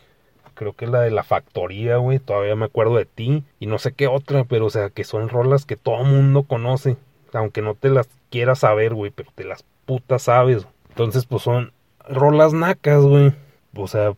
Creo 0.55 0.73
que 0.73 0.89
la 0.89 1.03
de 1.03 1.13
la 1.13 1.23
factoría, 1.23 1.99
güey, 1.99 2.19
todavía 2.19 2.57
me 2.57 2.65
acuerdo 2.65 2.97
de 2.97 3.05
ti. 3.05 3.45
Y 3.61 3.67
no 3.67 3.79
sé 3.79 3.93
qué 3.93 4.09
otra, 4.09 4.43
pero 4.45 4.67
o 4.67 4.71
sea, 4.71 4.91
que 4.91 5.05
son 5.05 5.29
rolas 5.29 5.65
que 5.65 5.77
todo 5.77 6.03
mundo 6.03 6.43
conoce. 6.43 6.97
Aunque 7.33 7.63
no 7.63 7.75
te 7.75 7.91
las 7.91 8.09
quieras 8.31 8.61
saber, 8.61 8.95
güey, 8.95 9.13
pero 9.13 9.31
te 9.35 9.45
las 9.45 9.65
putas 9.87 10.23
sabes. 10.23 10.67
Entonces, 10.89 11.27
pues 11.27 11.43
son 11.43 11.73
rolas 12.09 12.53
nacas, 12.53 13.05
güey. 13.05 13.33
O 13.77 13.87
sea, 13.87 14.15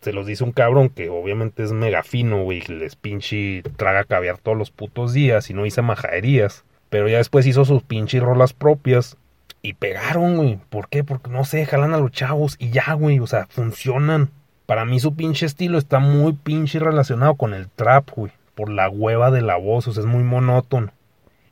se 0.00 0.12
los 0.12 0.26
dice 0.26 0.44
un 0.44 0.52
cabrón 0.52 0.88
que 0.88 1.08
obviamente 1.10 1.62
es 1.62 1.72
mega 1.72 2.02
fino, 2.02 2.42
güey, 2.42 2.60
les 2.62 2.96
pinche 2.96 3.62
traga 3.76 4.04
caviar 4.04 4.38
todos 4.38 4.56
los 4.56 4.70
putos 4.70 5.12
días 5.12 5.50
y 5.50 5.54
no 5.54 5.66
hice 5.66 5.82
majaderías. 5.82 6.64
Pero 6.88 7.08
ya 7.08 7.18
después 7.18 7.46
hizo 7.46 7.64
sus 7.64 7.82
pinches 7.82 8.22
rolas 8.22 8.52
propias 8.52 9.16
y 9.62 9.74
pegaron, 9.74 10.36
güey. 10.36 10.58
¿Por 10.70 10.88
qué? 10.88 11.04
Porque 11.04 11.30
no 11.30 11.44
sé, 11.44 11.66
jalan 11.66 11.94
a 11.94 11.98
los 11.98 12.10
chavos 12.10 12.56
y 12.58 12.70
ya, 12.70 12.92
güey, 12.94 13.20
o 13.20 13.26
sea, 13.26 13.46
funcionan. 13.48 14.30
Para 14.66 14.84
mí 14.84 15.00
su 15.00 15.14
pinche 15.14 15.46
estilo 15.46 15.78
está 15.78 15.98
muy 15.98 16.32
pinche 16.32 16.78
relacionado 16.78 17.34
con 17.34 17.54
el 17.54 17.68
trap, 17.68 18.10
güey. 18.14 18.32
Por 18.54 18.70
la 18.70 18.88
hueva 18.88 19.30
de 19.30 19.42
la 19.42 19.56
voz, 19.56 19.86
o 19.86 19.92
sea, 19.92 20.02
es 20.02 20.06
muy 20.06 20.22
monótono. 20.22 20.92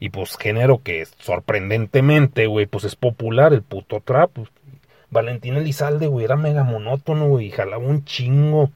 Y 0.01 0.11
pues 0.11 0.37
género 0.37 0.83
que 0.83 1.05
sorprendentemente, 1.19 2.47
güey, 2.47 2.67
pues 2.67 2.85
es 2.85 2.97
popular 2.97 3.53
el 3.53 3.63
puto 3.63 4.01
trap. 4.01 4.31
Valentín 5.11 5.57
Elizalde, 5.57 6.07
güey, 6.07 6.25
era 6.25 6.37
mega 6.37 6.65
monótono, 6.65 7.29
güey, 7.29 7.47
y 7.47 7.51
jalaba 7.51 7.85
un 7.85 8.05
chingo. 8.05 8.71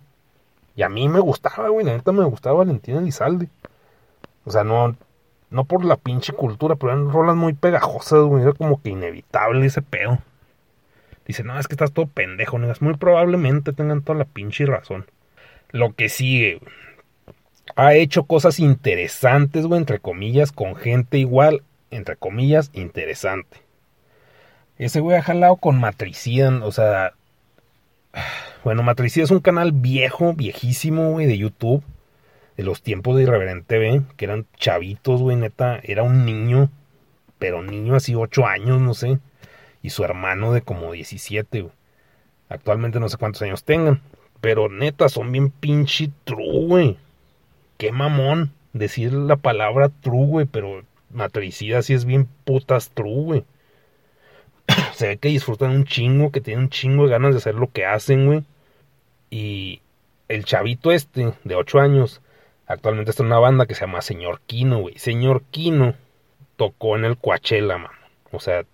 Y 0.75 0.83
a 0.83 0.89
mí 0.89 1.09
me 1.09 1.21
gustaba, 1.21 1.69
güey, 1.69 1.85
la 1.85 1.93
neta 1.93 2.13
me 2.13 2.25
gustaba 2.25 2.59
Valentín 2.59 2.97
Elizalde. 2.97 3.49
O 4.45 4.51
sea, 4.51 4.65
no, 4.65 4.97
no 5.51 5.65
por 5.65 5.85
la 5.85 5.97
pinche 5.97 6.33
cultura, 6.33 6.77
pero 6.77 6.93
eran 6.93 7.13
rolas 7.13 7.37
muy 7.37 7.53
pegajosas, 7.53 8.25
güey, 8.25 8.43
era 8.43 8.53
como 8.53 8.81
que 8.83 8.91
inevitable 8.91 9.67
ese 9.67 9.83
pedo. 9.83 10.19
Dice, 11.27 11.45
no, 11.45 11.59
es 11.59 11.69
que 11.69 11.75
estás 11.75 11.93
todo 11.93 12.07
pendejo, 12.07 12.59
negas. 12.59 12.83
Muy 12.83 12.97
probablemente 12.97 13.73
tengan 13.73 14.03
toda 14.03 14.19
la 14.19 14.25
pinche 14.25 14.67
razón. 14.67 15.07
Lo 15.71 15.95
que 15.95 16.09
sigue, 16.09 16.61
ha 17.77 17.95
hecho 17.95 18.25
cosas 18.25 18.59
interesantes, 18.59 19.67
güey, 19.67 19.79
entre 19.79 20.01
comillas, 20.01 20.53
con 20.53 20.75
gente 20.75 21.19
igual, 21.19 21.63
entre 21.91 22.17
comillas, 22.17 22.71
interesante. 22.73 23.59
Ese 24.85 25.01
güey 25.01 25.17
ha 25.17 25.23
jalado 25.23 25.57
con 25.57 25.79
Matrician, 25.79 26.63
o 26.63 26.73
sea... 26.73 27.13
Bueno, 28.65 28.83
Matrician 28.83 29.25
es 29.25 29.31
un 29.31 29.41
canal 29.41 29.73
viejo, 29.73 30.35
viejísimo, 30.35 31.13
güey, 31.13 31.27
de 31.27 31.39
YouTube. 31.39 31.83
De 32.57 32.65
los 32.65 32.83
tiempos 32.83 33.17
de 33.17 33.23
Irreverente 33.23 33.77
TV, 33.77 34.03
que 34.17 34.25
eran 34.25 34.47
chavitos, 34.57 35.23
güey, 35.23 35.37
neta. 35.37 35.81
Era 35.83 36.03
un 36.03 36.27
niño, 36.27 36.71
pero 37.39 37.63
niño 37.63 37.95
así, 37.95 38.15
8 38.15 38.47
años, 38.47 38.81
no 38.81 38.95
sé. 38.95 39.19
Y 39.83 39.91
su 39.91 40.05
hermano 40.05 40.53
de 40.53 40.63
como 40.63 40.93
17, 40.93 41.63
güey. 41.63 41.73
Actualmente 42.49 43.01
no 43.01 43.09
sé 43.09 43.17
cuántos 43.17 43.43
años 43.43 43.65
tengan. 43.65 44.03
Pero 44.41 44.69
neta, 44.69 45.09
son 45.09 45.33
bien 45.33 45.51
pinche 45.51 46.11
true, 46.25 46.67
güey. 46.67 46.99
Qué 47.79 47.91
mamón 47.91 48.53
decir 48.73 49.13
la 49.13 49.37
palabra 49.37 49.89
true, 49.89 50.27
güey. 50.27 50.47
Pero 50.47 50.83
matricida 51.11 51.83
sí 51.83 51.95
es 51.95 52.05
bien 52.05 52.29
putas 52.45 52.91
true, 52.91 53.23
güey. 53.23 53.45
se 54.95 55.09
ve 55.09 55.17
que 55.19 55.29
disfrutan 55.29 55.71
un 55.71 55.85
chingo, 55.85 56.31
que 56.31 56.41
tienen 56.41 56.65
un 56.65 56.71
chingo 56.71 57.05
de 57.05 57.11
ganas 57.11 57.33
de 57.33 57.39
hacer 57.39 57.55
lo 57.55 57.71
que 57.71 57.85
hacen, 57.87 58.27
güey. 58.27 58.45
Y 59.31 59.81
el 60.29 60.45
chavito 60.45 60.93
este, 60.93 61.35
de 61.45 61.55
8 61.55 61.81
años, 61.81 62.21
actualmente 62.67 63.11
está 63.11 63.23
en 63.23 63.29
una 63.29 63.39
banda 63.39 63.67
que 63.67 63.75
se 63.75 63.83
llama 63.83 64.03
Señor 64.03 64.41
Kino, 64.47 64.81
güey. 64.81 64.99
Señor 64.99 65.43
Kino 65.51 65.95
tocó 66.57 66.97
en 66.97 67.05
el 67.05 67.17
Coachella, 67.17 67.79
man. 67.79 67.93
O 68.31 68.41
sea, 68.41 68.65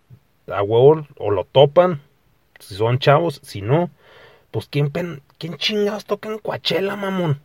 a 0.47 0.63
huevo 0.63 1.07
o 1.17 1.31
lo 1.31 1.45
topan, 1.45 2.01
si 2.59 2.75
son 2.75 2.99
chavos, 2.99 3.41
si 3.43 3.61
no, 3.61 3.91
pues 4.51 4.69
¿quién, 4.69 4.91
quién 5.39 5.57
chingados 5.57 6.05
toca 6.05 6.29
en 6.29 6.39
Coachella, 6.39 6.97
mamón? 6.97 7.41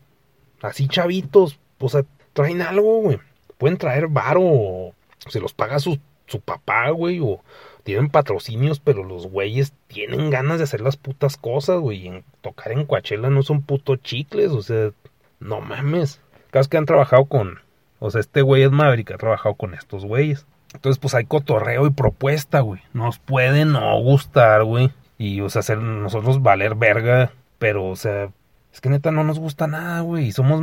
Así 0.61 0.87
chavitos, 0.87 1.59
o 1.79 1.89
sea, 1.89 2.05
traen 2.33 2.61
algo, 2.61 3.01
güey. 3.01 3.19
Pueden 3.57 3.77
traer 3.77 4.07
varo 4.07 4.41
o 4.43 4.93
se 5.27 5.39
los 5.39 5.53
paga 5.53 5.79
su, 5.79 5.99
su 6.27 6.39
papá, 6.39 6.89
güey, 6.91 7.19
o 7.19 7.41
tienen 7.83 8.09
patrocinios, 8.09 8.79
pero 8.79 9.03
los 9.03 9.27
güeyes 9.27 9.73
tienen 9.87 10.29
ganas 10.29 10.57
de 10.57 10.63
hacer 10.63 10.81
las 10.81 10.97
putas 10.97 11.37
cosas, 11.37 11.79
güey. 11.79 12.07
En 12.07 12.23
tocar 12.41 12.71
en 12.71 12.85
Coachella 12.85 13.29
no 13.29 13.43
son 13.43 13.61
putos 13.61 14.01
chicles, 14.01 14.51
o 14.51 14.61
sea, 14.61 14.91
no 15.39 15.61
mames. 15.61 16.21
Cada 16.51 16.65
que 16.65 16.77
han 16.77 16.85
trabajado 16.85 17.25
con, 17.25 17.59
o 17.99 18.09
sea, 18.09 18.21
este 18.21 18.41
güey 18.41 18.63
es 18.63 18.71
Maverick, 18.71 19.11
ha 19.11 19.17
trabajado 19.17 19.55
con 19.55 19.73
estos 19.73 20.05
güeyes. 20.05 20.45
Entonces, 20.73 20.99
pues 20.99 21.13
hay 21.13 21.25
cotorreo 21.25 21.85
y 21.85 21.91
propuesta, 21.91 22.61
güey. 22.61 22.81
Nos 22.93 23.19
puede 23.19 23.65
no 23.65 23.99
gustar, 24.01 24.63
güey. 24.63 24.91
Y, 25.17 25.41
o 25.41 25.49
sea, 25.49 25.59
hacer 25.59 25.77
nosotros 25.77 26.41
valer 26.41 26.75
verga. 26.75 27.31
Pero, 27.59 27.85
o 27.85 27.95
sea, 27.95 28.29
es 28.73 28.81
que 28.81 28.89
neta 28.89 29.11
no 29.11 29.23
nos 29.23 29.39
gusta 29.39 29.67
nada, 29.67 30.01
güey. 30.01 30.27
Y 30.27 30.31
somos... 30.31 30.61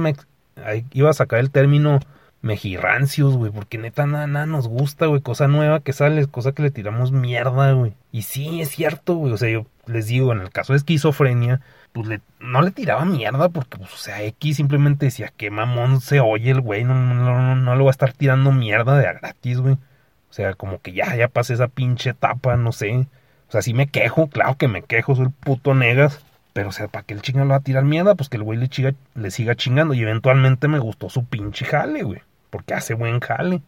Ahí 0.57 0.85
iba 0.93 1.11
a 1.11 1.15
sacar 1.15 1.39
el 1.39 1.51
término 1.51 2.01
mejirrancios, 2.43 3.37
güey, 3.37 3.53
porque 3.53 3.79
neta 3.79 4.07
nada, 4.07 4.27
nada 4.27 4.47
nos 4.47 4.67
gusta, 4.69 5.07
güey, 5.07 5.21
cosa 5.21 5.49
nueva 5.49 5.81
que 5.81 5.93
sale, 5.93 6.27
cosa 6.27 6.53
que 6.53 6.63
le 6.63 6.71
tiramos 6.71 7.13
mierda, 7.13 7.73
güey. 7.73 7.95
Y 8.13 8.23
sí, 8.23 8.61
es 8.61 8.71
cierto, 8.71 9.15
güey, 9.15 9.33
o 9.33 9.37
sea, 9.37 9.51
yo 9.51 9.67
les 9.87 10.07
digo, 10.07 10.33
en 10.33 10.41
el 10.41 10.51
caso 10.51 10.73
de 10.73 10.79
esquizofrenia, 10.79 11.61
pues 11.93 12.07
le, 12.07 12.21
no 12.41 12.63
le 12.63 12.71
tiraba 12.71 13.05
mierda 13.05 13.49
porque, 13.51 13.79
pues, 13.79 13.93
o 13.93 13.97
sea, 13.97 14.23
X 14.23 14.57
simplemente 14.57 15.07
decía, 15.07 15.33
qué 15.37 15.51
mamón 15.51 16.01
se 16.01 16.21
oye 16.21 16.51
el 16.51 16.61
güey, 16.61 16.85
no, 16.85 16.95
no, 16.95 17.15
no, 17.15 17.57
no 17.57 17.75
le 17.75 17.81
voy 17.81 17.89
a 17.89 17.91
estar 17.91 18.13
tirando 18.13 18.53
mierda 18.53 18.99
de 18.99 19.07
a 19.07 19.13
gratis, 19.15 19.61
güey. 19.61 19.75
O 19.75 20.33
sea, 20.33 20.55
como 20.55 20.81
que 20.81 20.93
ya, 20.93 21.17
ya 21.17 21.29
pasé 21.29 21.55
esa 21.55 21.69
pinche 21.69 22.11
etapa, 22.11 22.57
no 22.57 22.73
sé. 22.73 23.07
O 23.49 23.53
sea, 23.53 23.63
sí 23.63 23.75
me 23.75 23.89
quejo, 23.89 24.29
claro 24.29 24.57
que 24.57 24.69
me 24.69 24.83
quejo, 24.83 25.17
soy 25.17 25.29
puto 25.29 25.75
negas. 25.75 26.25
Pero, 26.53 26.69
o 26.71 26.73
sea, 26.73 26.89
¿para 26.89 27.05
qué 27.05 27.15
el 27.15 27.23
chingado 27.23 27.47
le 27.47 27.51
va 27.51 27.57
a 27.57 27.61
tirar 27.61 27.85
mierda? 27.85 28.15
Pues 28.15 28.29
que 28.29 28.37
el 28.37 28.45
güey 28.45 28.59
le, 28.59 28.69
le 29.15 29.31
siga 29.31 29.57
chingando. 29.57 29.95
Y 29.95 30.03
eventualmente 30.03 30.69
me 30.69 30.79
gustó 30.79 31.11
su 31.11 31.25
pinche 31.25 31.65
jale, 31.65 32.03
güey 32.03 32.23
porque 32.51 32.75
hace 32.75 32.95
buen 32.95 33.21
jale. 33.21 33.63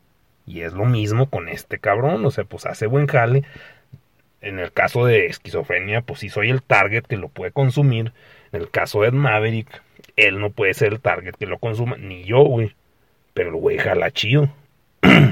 Y 0.46 0.62
es 0.62 0.72
lo 0.72 0.84
mismo 0.84 1.30
con 1.30 1.48
este 1.48 1.78
cabrón, 1.78 2.24
o 2.26 2.30
sea, 2.30 2.44
pues 2.44 2.66
hace 2.66 2.86
buen 2.86 3.06
jale. 3.06 3.44
En 4.40 4.58
el 4.58 4.72
caso 4.72 5.04
de 5.06 5.26
esquizofrenia, 5.26 6.02
pues 6.02 6.20
sí 6.20 6.28
soy 6.28 6.50
el 6.50 6.62
target 6.62 7.04
que 7.04 7.16
lo 7.16 7.28
puede 7.28 7.52
consumir. 7.52 8.12
En 8.50 8.60
el 8.60 8.70
caso 8.70 9.02
de 9.02 9.08
Ed 9.08 9.14
Maverick, 9.14 9.82
él 10.16 10.40
no 10.40 10.50
puede 10.50 10.74
ser 10.74 10.92
el 10.92 11.00
target 11.00 11.36
que 11.36 11.46
lo 11.46 11.58
consuma, 11.58 11.96
ni 11.96 12.24
yo, 12.24 12.42
güey. 12.42 12.74
Pero 13.34 13.50
el 13.50 13.56
güey 13.56 13.78
jala 13.78 14.10
chido. 14.10 14.52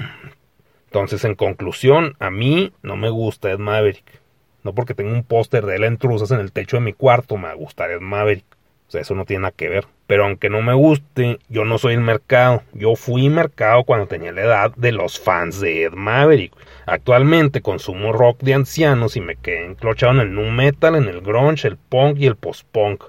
Entonces, 0.87 1.25
en 1.25 1.35
conclusión, 1.35 2.17
a 2.19 2.31
mí 2.31 2.73
no 2.83 2.97
me 2.97 3.11
gusta 3.11 3.51
Ed 3.51 3.59
Maverick. 3.59 4.21
No 4.63 4.75
porque 4.75 4.95
tenga 4.95 5.13
un 5.13 5.25
póster 5.25 5.67
de 5.67 5.77
él 5.77 5.85
en 5.85 5.99
truzas 5.99 6.31
en 6.31 6.41
el 6.41 6.53
techo 6.53 6.77
de 6.77 6.83
mi 6.83 6.93
cuarto, 6.93 7.37
me 7.37 7.53
gusta 7.55 7.91
Ed 7.91 8.01
Maverick. 8.01 8.45
O 8.91 8.93
sea, 8.93 9.03
eso 9.03 9.15
no 9.15 9.25
tiene 9.25 9.43
nada 9.43 9.55
que 9.57 9.69
ver. 9.69 9.87
Pero 10.09 10.25
aunque 10.25 10.51
no 10.51 10.63
me 10.63 10.75
guste, 10.75 11.39
yo 11.49 11.65
no 11.65 11.79
soy 11.79 11.95
el 11.95 12.01
mercado. 12.01 12.65
Yo 12.73 12.97
fui 12.97 13.29
mercado 13.29 13.85
cuando 13.85 14.09
tenía 14.09 14.33
la 14.33 14.41
edad 14.41 14.75
de 14.75 14.91
los 14.91 15.21
fans 15.21 15.61
de 15.61 15.85
Ed 15.85 15.93
Maverick. 15.93 16.53
Actualmente 16.87 17.63
consumo 17.63 18.13
rock 18.13 18.41
de 18.41 18.55
ancianos 18.55 19.15
y 19.15 19.21
me 19.21 19.37
quedé 19.37 19.65
enclochado 19.65 20.15
en 20.15 20.19
el 20.19 20.35
nu 20.35 20.51
metal, 20.51 20.97
en 20.97 21.05
el 21.05 21.21
grunge, 21.21 21.69
el 21.69 21.77
punk 21.77 22.19
y 22.19 22.27
el 22.27 22.35
post-punk. 22.35 23.05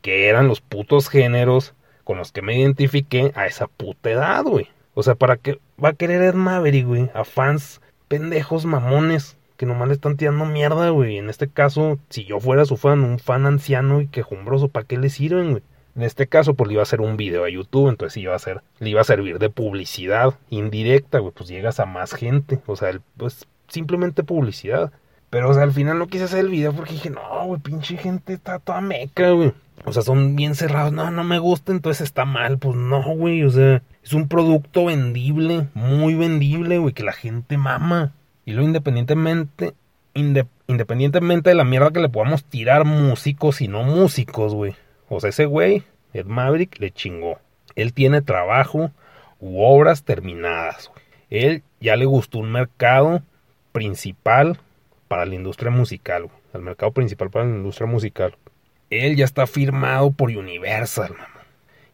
Que 0.00 0.28
eran 0.28 0.48
los 0.48 0.62
putos 0.62 1.10
géneros 1.10 1.74
con 2.04 2.16
los 2.16 2.32
que 2.32 2.40
me 2.40 2.58
identifiqué 2.58 3.30
a 3.34 3.46
esa 3.46 3.66
puta 3.66 4.08
edad, 4.08 4.44
güey. 4.44 4.70
O 4.94 5.02
sea, 5.02 5.14
¿para 5.14 5.36
qué 5.36 5.58
va 5.84 5.90
a 5.90 5.92
querer 5.92 6.22
Ed 6.22 6.36
Maverick, 6.36 6.86
güey? 6.86 7.10
A 7.12 7.24
fans 7.24 7.82
pendejos 8.08 8.64
mamones 8.64 9.36
que 9.58 9.66
nomás 9.66 9.88
le 9.88 9.94
están 9.94 10.16
tirando 10.16 10.46
mierda, 10.46 10.88
güey. 10.90 11.18
En 11.18 11.28
este 11.28 11.48
caso, 11.48 11.98
si 12.08 12.24
yo 12.24 12.38
fuera 12.38 12.64
su 12.64 12.76
fan, 12.76 13.02
un 13.02 13.18
fan 13.18 13.44
anciano 13.44 14.00
y 14.00 14.06
quejumbroso, 14.06 14.68
¿para 14.68 14.86
qué 14.86 14.96
le 14.96 15.10
sirven, 15.10 15.50
güey? 15.50 15.62
En 15.96 16.04
este 16.04 16.28
caso, 16.28 16.54
pues 16.54 16.68
le 16.68 16.74
iba 16.74 16.82
a 16.82 16.84
hacer 16.84 17.00
un 17.00 17.16
video 17.16 17.44
a 17.44 17.50
YouTube, 17.50 17.88
entonces 17.88 18.16
iba 18.18 18.36
a 18.36 18.38
ser, 18.38 18.62
le 18.78 18.90
iba 18.90 19.00
a 19.00 19.04
servir 19.04 19.40
de 19.40 19.50
publicidad 19.50 20.34
indirecta, 20.48 21.18
güey, 21.18 21.32
pues 21.36 21.48
llegas 21.48 21.80
a 21.80 21.86
más 21.86 22.14
gente, 22.14 22.60
o 22.66 22.76
sea, 22.76 23.00
pues 23.16 23.48
simplemente 23.66 24.22
publicidad. 24.22 24.92
Pero, 25.28 25.50
o 25.50 25.54
sea, 25.54 25.64
al 25.64 25.72
final 25.72 25.98
no 25.98 26.06
quise 26.06 26.24
hacer 26.24 26.38
el 26.38 26.50
video 26.50 26.72
porque 26.72 26.92
dije, 26.92 27.10
no, 27.10 27.44
güey, 27.46 27.60
pinche 27.60 27.96
gente 27.96 28.34
está 28.34 28.60
toda 28.60 28.80
meca, 28.80 29.30
güey. 29.32 29.52
O 29.84 29.92
sea, 29.92 30.02
son 30.02 30.36
bien 30.36 30.54
cerrados, 30.54 30.92
no, 30.92 31.10
no 31.10 31.24
me 31.24 31.40
gusta, 31.40 31.72
entonces 31.72 32.02
está 32.02 32.24
mal, 32.24 32.58
pues 32.58 32.76
no, 32.76 33.02
güey, 33.02 33.42
o 33.42 33.50
sea, 33.50 33.82
es 34.04 34.12
un 34.12 34.28
producto 34.28 34.84
vendible, 34.84 35.66
muy 35.74 36.14
vendible, 36.14 36.78
güey, 36.78 36.94
que 36.94 37.02
la 37.02 37.12
gente 37.12 37.58
mama. 37.58 38.12
Y 38.48 38.52
luego 38.52 38.68
independientemente, 38.68 39.74
independientemente 40.14 41.50
de 41.50 41.54
la 41.54 41.64
mierda 41.64 41.90
que 41.90 42.00
le 42.00 42.08
podamos 42.08 42.44
tirar 42.44 42.86
músicos 42.86 43.60
y 43.60 43.68
no 43.68 43.82
músicos, 43.82 44.54
güey. 44.54 44.74
O 45.10 45.20
sea, 45.20 45.28
ese 45.28 45.44
güey, 45.44 45.82
Ed 46.14 46.24
Maverick, 46.24 46.80
le 46.80 46.90
chingó. 46.90 47.40
Él 47.74 47.92
tiene 47.92 48.22
trabajo 48.22 48.90
u 49.38 49.62
obras 49.62 50.02
terminadas. 50.02 50.90
Él 51.28 51.62
ya 51.78 51.96
le 51.96 52.06
gustó 52.06 52.38
un 52.38 52.50
mercado 52.50 53.20
principal 53.72 54.58
para 55.08 55.26
la 55.26 55.34
industria 55.34 55.70
musical, 55.70 56.22
güey. 56.22 56.38
El 56.54 56.62
mercado 56.62 56.92
principal 56.92 57.28
para 57.28 57.44
la 57.44 57.54
industria 57.54 57.86
musical. 57.86 58.34
Él 58.88 59.16
ya 59.16 59.26
está 59.26 59.46
firmado 59.46 60.10
por 60.10 60.30
Universal, 60.30 61.10
mamá. 61.10 61.44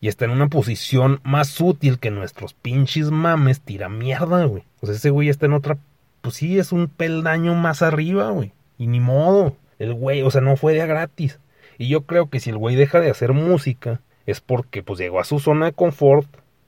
y 0.01 0.07
está 0.07 0.27
en 0.27 0.31
una 0.31 0.47
posición 0.47 1.19
más 1.25 1.61
útil 1.61 1.99
que 1.99 2.13
nuestros 2.13 2.55
pinches 2.55 3.11
mames 3.11 3.61
tira 3.61 3.89
mierda, 3.89 4.45
güey. 4.45 4.63
O 4.81 4.87
sea, 4.87 4.95
ese 4.95 5.11
güey 5.11 5.31
está 5.31 5.47
en 5.47 5.55
otra, 5.55 5.79
pues 6.25 6.37
sí, 6.37 6.59
es 6.59 6.73
un 6.73 6.89
peldaño 6.89 7.55
más 7.55 7.83
arriba, 7.83 8.31
güey. 8.31 8.53
Y 8.79 8.87
ni 8.87 8.99
modo, 8.99 9.59
el 9.79 9.93
güey, 9.93 10.23
o 10.23 10.31
sea, 10.31 10.41
no 10.41 10.57
fue 10.57 10.73
de 10.73 10.87
gratis. 10.87 11.39
Y 11.77 11.89
yo 11.89 12.05
creo 12.05 12.31
que 12.31 12.41
si 12.41 12.49
el 12.49 12.57
güey 12.57 12.77
deja 12.77 12.99
de 12.99 13.11
hacer 13.11 13.35
música, 13.35 14.01
es 14.25 14.41
porque 14.41 14.83
pues 14.83 14.99
llegó 14.99 15.21
a 15.21 15.25
su 15.25 15.39
zona 15.39 15.67
de 15.67 15.73
confort, 15.75 16.27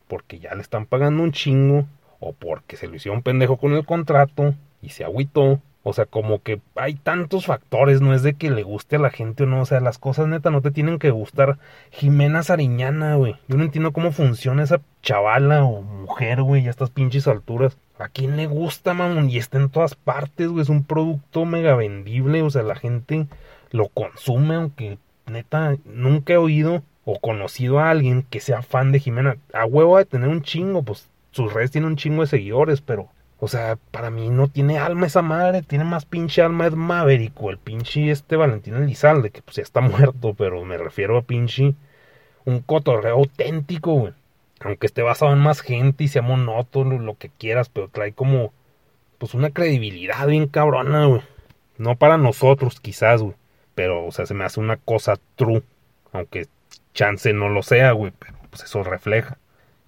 porque 0.08 0.40
ya 0.40 0.54
le 0.54 0.60
están 0.60 0.84
pagando 0.84 1.22
un 1.22 1.32
chingo, 1.32 1.86
o 2.20 2.34
porque 2.34 2.76
se 2.76 2.86
lo 2.86 2.96
hicieron 2.96 3.22
pendejo 3.22 3.56
con 3.56 3.72
el 3.72 3.86
contrato 3.86 4.54
y 4.82 4.90
se 4.90 5.04
agüitó. 5.04 5.62
O 5.88 5.93
sea, 5.93 6.05
como 6.05 6.43
que 6.43 6.61
hay 6.75 6.95
tantos 6.95 7.47
factores, 7.47 8.00
no 8.00 8.12
es 8.12 8.25
de 8.25 8.35
que 8.35 8.50
le 8.50 8.64
guste 8.64 8.97
a 8.97 8.99
la 8.99 9.11
gente 9.11 9.45
o 9.45 9.47
no, 9.47 9.61
o 9.61 9.66
sea, 9.66 9.78
las 9.78 9.99
cosas 9.99 10.26
neta 10.26 10.50
no 10.50 10.61
te 10.61 10.73
tienen 10.73 10.99
que 10.99 11.12
gustar. 11.12 11.59
Jimena 11.93 12.43
Sariñana, 12.43 13.14
güey. 13.14 13.37
Yo 13.47 13.57
no 13.57 13.62
entiendo 13.62 13.93
cómo 13.93 14.11
funciona 14.11 14.64
esa 14.64 14.81
chavala 15.02 15.62
o 15.62 15.83
mujer, 15.83 16.43
güey, 16.43 16.66
a 16.66 16.71
estas 16.71 16.90
pinches 16.90 17.28
alturas. 17.28 17.78
¿A 18.00 18.09
quién 18.09 18.37
le 18.37 18.49
gusta, 18.49 18.95
mamón? 18.95 19.31
Y 19.31 19.38
está 19.38 19.59
en 19.59 19.69
todas 19.69 19.95
partes, 19.95 20.49
güey. 20.49 20.62
Es 20.62 20.71
un 20.71 20.83
producto 20.83 21.45
mega 21.45 21.76
vendible, 21.76 22.43
o 22.43 22.50
sea, 22.50 22.64
la 22.64 22.75
gente 22.75 23.28
lo 23.71 23.87
consume, 23.87 24.57
aunque 24.57 24.99
neta 25.26 25.76
nunca 25.85 26.33
he 26.33 26.37
oído 26.37 26.83
o 27.05 27.21
conocido 27.21 27.78
a 27.78 27.90
alguien 27.90 28.26
que 28.28 28.40
sea 28.40 28.62
fan 28.62 28.90
de 28.90 28.99
Jimena. 28.99 29.37
A 29.52 29.66
huevo 29.66 29.99
de 29.99 30.05
tener 30.05 30.31
un 30.31 30.43
chingo, 30.43 30.83
pues 30.83 31.09
sus 31.31 31.52
redes 31.52 31.71
tienen 31.71 31.90
un 31.90 31.97
chingo 31.97 32.23
de 32.23 32.26
seguidores, 32.26 32.81
pero 32.81 33.09
o 33.38 33.49
sea, 33.49 33.76
para 33.90 34.11
mí 34.11 34.31
no 34.31 34.49
tiene 34.49 34.78
alma 34.78 35.07
esa 35.07 35.23
madre, 35.23 35.62
tiene 35.62 35.85
más 35.85 36.07
pinche 36.07 36.43
alma 36.43 36.66
es 36.66 36.75
Maverick 36.75 37.35
el 37.43 37.59
pinche 37.59 38.11
este 38.11 38.37
Valentín 38.37 38.75
Elizalde, 38.76 39.31
que 39.31 39.43
pues 39.43 39.57
ya 39.57 39.62
está 39.62 39.81
muerto, 39.83 40.35
pero 40.35 40.64
me 40.64 40.78
refiero 40.78 41.19
a 41.19 41.23
pinche 41.23 41.75
un 42.47 42.61
cotorreo 42.61 43.16
auténtico, 43.16 43.93
güey. 43.93 44.14
Aunque 44.61 44.87
esté 44.87 45.02
basado 45.02 45.33
en 45.33 45.38
más 45.38 45.61
gente 45.61 46.05
y 46.05 46.09
sea 46.09 46.23
monótono, 46.23 46.99
lo 46.99 47.16
que 47.19 47.28
quieras, 47.28 47.69
pero 47.69 47.88
trae 47.88 48.12
como, 48.12 48.52
pues 49.19 49.35
una 49.35 49.50
credibilidad 49.50 50.26
bien 50.26 50.47
cabrona, 50.47 51.05
güey. 51.05 51.23
No 51.76 51.97
para 51.97 52.16
nosotros, 52.16 52.81
quizás, 52.81 53.21
güey. 53.21 53.35
Pero, 53.75 54.07
o 54.07 54.12
sea, 54.12 54.25
se 54.25 54.33
me 54.33 54.45
hace 54.45 54.61
una 54.61 54.78
cosa 54.78 55.16
true. 55.35 55.62
Aunque 56.12 56.47
chance 56.95 57.33
no 57.35 57.50
lo 57.50 57.62
sea, 57.62 57.93
güey. 57.93 58.12
Pero, 58.19 58.38
pues 58.49 58.62
eso 58.62 58.83
refleja. 58.83 59.37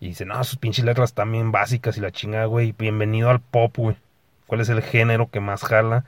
Y 0.00 0.09
dice, 0.09 0.25
no, 0.25 0.43
sus 0.45 0.59
pinches 0.59 0.85
letras 0.85 1.12
también 1.12 1.50
básicas 1.50 1.97
y 1.99 2.00
la 2.00 2.12
chingada, 2.12 2.45
güey. 2.47 2.73
Bienvenido 2.76 3.31
al 3.31 3.40
pop, 3.40 3.76
güey. 3.76 3.97
¿Cuál 4.47 4.61
es 4.61 4.69
el 4.69 4.83
género 4.83 5.28
que 5.28 5.40
más 5.40 5.64
jala? 5.64 6.05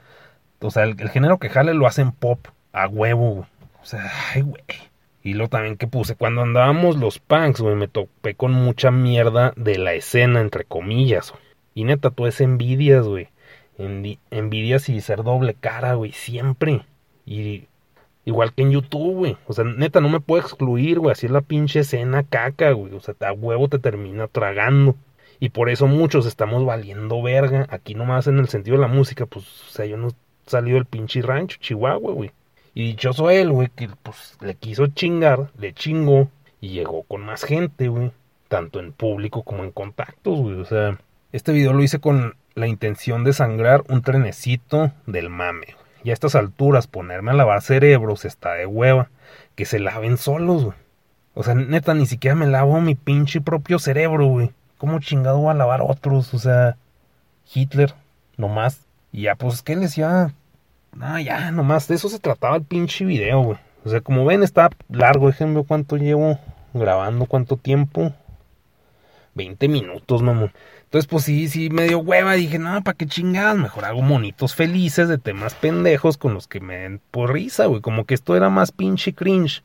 O 0.60 0.70
sea, 0.70 0.84
el, 0.84 0.96
género 1.10 1.38
que 1.38 1.48
jale 1.48 1.74
lo 1.74 1.86
hacen 1.86 2.12
pop. 2.12 2.38
A 2.72 2.86
huevo, 2.86 3.30
güey. 3.30 3.48
O 3.82 3.84
sea, 3.84 4.10
ay, 4.32 4.42
güey. 4.42 4.62
Y 5.22 5.34
lo 5.34 5.48
también 5.48 5.76
que 5.76 5.88
puse, 5.88 6.14
cuando 6.14 6.42
andábamos 6.42 6.96
los 6.96 7.18
punks, 7.18 7.60
güey, 7.60 7.74
me 7.74 7.88
topé 7.88 8.34
con 8.34 8.52
mucha 8.52 8.90
mierda 8.90 9.52
de 9.56 9.76
la 9.76 9.92
escena, 9.92 10.40
entre 10.40 10.64
comillas, 10.64 11.32
güey. 11.32 11.42
Y 11.74 11.84
neta, 11.84 12.10
tú 12.10 12.26
es 12.26 12.40
envidias, 12.40 13.06
güey. 13.06 13.28
envidias 13.76 14.88
y 14.88 15.00
ser 15.00 15.24
doble 15.24 15.54
cara, 15.54 15.94
güey, 15.94 16.12
siempre. 16.12 16.82
Y 17.26 17.66
Igual 18.30 18.52
que 18.52 18.62
en 18.62 18.70
YouTube, 18.70 19.16
güey. 19.16 19.36
O 19.48 19.52
sea, 19.52 19.64
neta, 19.64 20.00
no 20.00 20.08
me 20.08 20.20
puedo 20.20 20.40
excluir, 20.40 21.00
güey. 21.00 21.10
Así 21.10 21.26
es 21.26 21.32
la 21.32 21.40
pinche 21.40 21.80
escena 21.80 22.22
caca, 22.22 22.70
güey. 22.70 22.94
O 22.94 23.00
sea, 23.00 23.16
a 23.26 23.32
huevo 23.32 23.66
te 23.66 23.80
termina 23.80 24.28
tragando. 24.28 24.94
Y 25.40 25.48
por 25.48 25.68
eso 25.68 25.88
muchos 25.88 26.26
estamos 26.26 26.64
valiendo 26.64 27.20
verga. 27.22 27.66
Aquí 27.70 27.96
nomás 27.96 28.28
en 28.28 28.38
el 28.38 28.46
sentido 28.46 28.76
de 28.76 28.82
la 28.82 28.86
música, 28.86 29.26
pues, 29.26 29.44
o 29.68 29.72
sea, 29.72 29.84
yo 29.84 29.96
no 29.96 30.10
he 30.10 30.12
salido 30.46 30.76
del 30.76 30.84
pinche 30.84 31.22
rancho, 31.22 31.58
Chihuahua, 31.60 32.12
güey. 32.12 32.30
Y 32.72 32.84
dichoso 32.84 33.30
él, 33.30 33.50
güey, 33.50 33.68
que 33.74 33.88
pues 34.00 34.38
le 34.40 34.54
quiso 34.54 34.86
chingar, 34.86 35.50
le 35.58 35.72
chingó 35.72 36.30
y 36.60 36.68
llegó 36.68 37.02
con 37.02 37.22
más 37.22 37.42
gente, 37.42 37.88
güey. 37.88 38.12
Tanto 38.46 38.78
en 38.78 38.92
público 38.92 39.42
como 39.42 39.64
en 39.64 39.72
contactos, 39.72 40.38
güey. 40.38 40.54
O 40.54 40.64
sea, 40.64 41.00
este 41.32 41.50
video 41.50 41.72
lo 41.72 41.82
hice 41.82 41.98
con 41.98 42.36
la 42.54 42.68
intención 42.68 43.24
de 43.24 43.32
sangrar 43.32 43.82
un 43.88 44.02
trenecito 44.02 44.92
del 45.06 45.30
mame, 45.30 45.74
y 46.02 46.10
a 46.10 46.12
estas 46.12 46.34
alturas 46.34 46.86
ponerme 46.86 47.30
a 47.30 47.34
lavar 47.34 47.62
cerebros 47.62 48.24
está 48.24 48.54
de 48.54 48.66
hueva. 48.66 49.08
Que 49.54 49.64
se 49.64 49.78
laven 49.78 50.16
solos, 50.16 50.64
güey. 50.64 50.76
O 51.34 51.42
sea, 51.42 51.54
neta, 51.54 51.94
ni 51.94 52.06
siquiera 52.06 52.34
me 52.34 52.46
lavo 52.46 52.80
mi 52.80 52.94
pinche 52.94 53.40
propio 53.40 53.78
cerebro, 53.78 54.26
güey. 54.26 54.52
¿Cómo 54.78 54.98
chingado 55.00 55.38
voy 55.38 55.50
a 55.50 55.54
lavar 55.54 55.82
otros? 55.82 56.32
O 56.34 56.38
sea, 56.38 56.76
Hitler, 57.54 57.94
nomás. 58.36 58.80
Y 59.12 59.22
ya, 59.22 59.34
pues, 59.34 59.62
¿qué 59.62 59.74
les 59.74 59.90
decía? 59.90 60.32
No, 60.94 61.20
ya, 61.20 61.50
nomás. 61.50 61.88
De 61.88 61.94
eso 61.94 62.08
se 62.08 62.18
trataba 62.18 62.56
el 62.56 62.62
pinche 62.62 63.04
video, 63.04 63.42
güey. 63.42 63.58
O 63.84 63.90
sea, 63.90 64.00
como 64.00 64.24
ven, 64.24 64.42
está 64.42 64.70
largo. 64.88 65.28
Déjenme 65.28 65.64
cuánto 65.64 65.96
llevo 65.96 66.38
grabando, 66.74 67.26
cuánto 67.26 67.56
tiempo. 67.56 68.12
20 69.40 69.68
minutos, 69.68 70.22
mamón. 70.22 70.52
Entonces, 70.84 71.08
pues 71.08 71.24
sí, 71.24 71.48
sí, 71.48 71.70
me 71.70 71.84
dio 71.84 72.00
hueva. 72.00 72.34
Dije, 72.34 72.58
no, 72.58 72.82
¿para 72.82 72.96
qué 72.96 73.06
chingadas? 73.06 73.56
Mejor 73.56 73.86
hago 73.86 74.02
monitos 74.02 74.54
felices 74.54 75.08
de 75.08 75.18
temas 75.18 75.54
pendejos 75.54 76.18
con 76.18 76.34
los 76.34 76.46
que 76.46 76.60
me 76.60 76.76
den 76.76 77.00
por 77.10 77.32
risa, 77.32 77.66
güey. 77.66 77.80
Como 77.80 78.04
que 78.04 78.14
esto 78.14 78.36
era 78.36 78.50
más 78.50 78.70
pinche 78.72 79.14
cringe. 79.14 79.62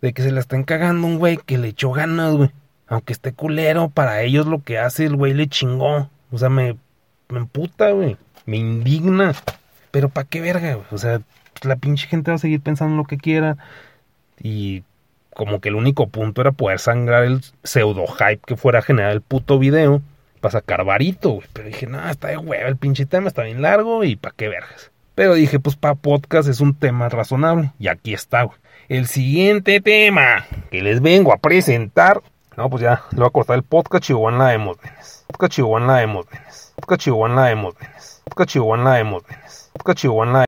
De 0.00 0.12
que 0.12 0.22
se 0.22 0.32
la 0.32 0.40
estén 0.40 0.64
cagando 0.64 1.06
un 1.06 1.18
güey 1.18 1.36
que 1.38 1.58
le 1.58 1.68
echó 1.68 1.90
ganas, 1.92 2.34
güey. 2.34 2.50
Aunque 2.86 3.12
esté 3.12 3.32
culero, 3.32 3.90
para 3.90 4.22
ellos 4.22 4.46
lo 4.46 4.62
que 4.62 4.78
hace 4.78 5.04
el 5.04 5.16
güey 5.16 5.34
le 5.34 5.48
chingó. 5.48 6.08
O 6.30 6.38
sea, 6.38 6.48
me, 6.48 6.76
me 7.28 7.38
emputa, 7.40 7.90
güey. 7.90 8.16
Me 8.46 8.56
indigna. 8.56 9.34
Pero 9.90 10.08
¿para 10.08 10.26
qué 10.26 10.40
verga, 10.40 10.74
güey? 10.74 10.86
O 10.90 10.98
sea, 10.98 11.20
la 11.62 11.76
pinche 11.76 12.06
gente 12.06 12.30
va 12.30 12.36
a 12.36 12.38
seguir 12.38 12.60
pensando 12.60 12.96
lo 12.96 13.04
que 13.04 13.18
quiera. 13.18 13.58
Y 14.40 14.82
como 15.34 15.60
que 15.60 15.68
el 15.68 15.74
único 15.74 16.08
punto 16.08 16.40
era 16.40 16.52
poder 16.52 16.78
sangrar 16.78 17.24
el 17.24 17.42
pseudo 17.62 18.06
hype 18.06 18.40
que 18.46 18.56
fuera 18.56 18.78
a 18.78 18.82
generar 18.82 19.12
el 19.12 19.20
puto 19.20 19.58
video 19.58 20.00
para 20.40 20.52
sacar 20.52 20.84
varito, 20.84 21.30
güey. 21.30 21.46
Pero 21.52 21.68
dije, 21.68 21.86
no, 21.86 22.08
está 22.08 22.28
de 22.28 22.36
hueva 22.36 22.68
el 22.68 22.76
pinche 22.76 23.06
tema, 23.06 23.28
está 23.28 23.42
bien 23.42 23.62
largo 23.62 24.04
y 24.04 24.16
para 24.16 24.34
qué 24.36 24.48
vergas. 24.48 24.90
Pero 25.14 25.34
dije, 25.34 25.60
pues 25.60 25.76
para 25.76 25.94
podcast 25.94 26.48
es 26.48 26.60
un 26.60 26.74
tema 26.74 27.08
razonable. 27.08 27.72
Y 27.78 27.88
aquí 27.88 28.14
está, 28.14 28.42
güey. 28.42 28.58
El 28.88 29.06
siguiente 29.06 29.80
tema 29.80 30.44
que 30.70 30.82
les 30.82 31.00
vengo 31.00 31.32
a 31.32 31.38
presentar. 31.38 32.20
No, 32.56 32.68
pues 32.68 32.82
ya, 32.82 33.02
le 33.12 33.18
voy 33.18 33.26
a 33.26 33.30
cortar 33.30 33.56
el 33.56 33.62
podcast 33.62 34.04
Chihuahua 34.04 34.50
de 34.50 34.58
Mosdenes. 34.58 35.24
Podcast 35.28 35.52
Chihuahua 35.52 35.98
de 35.98 36.06
Mosdenes. 36.06 36.72
Podcast 36.76 37.00
Chihuahua 37.00 37.48
de 37.48 37.54
Mosdenes. 37.56 38.22
Podcast 38.24 38.50
Chihuahua 38.50 38.96
de 38.96 39.04
Mosdenes. 39.04 39.70
Podcast 39.72 39.98
Chihuahua 39.98 40.42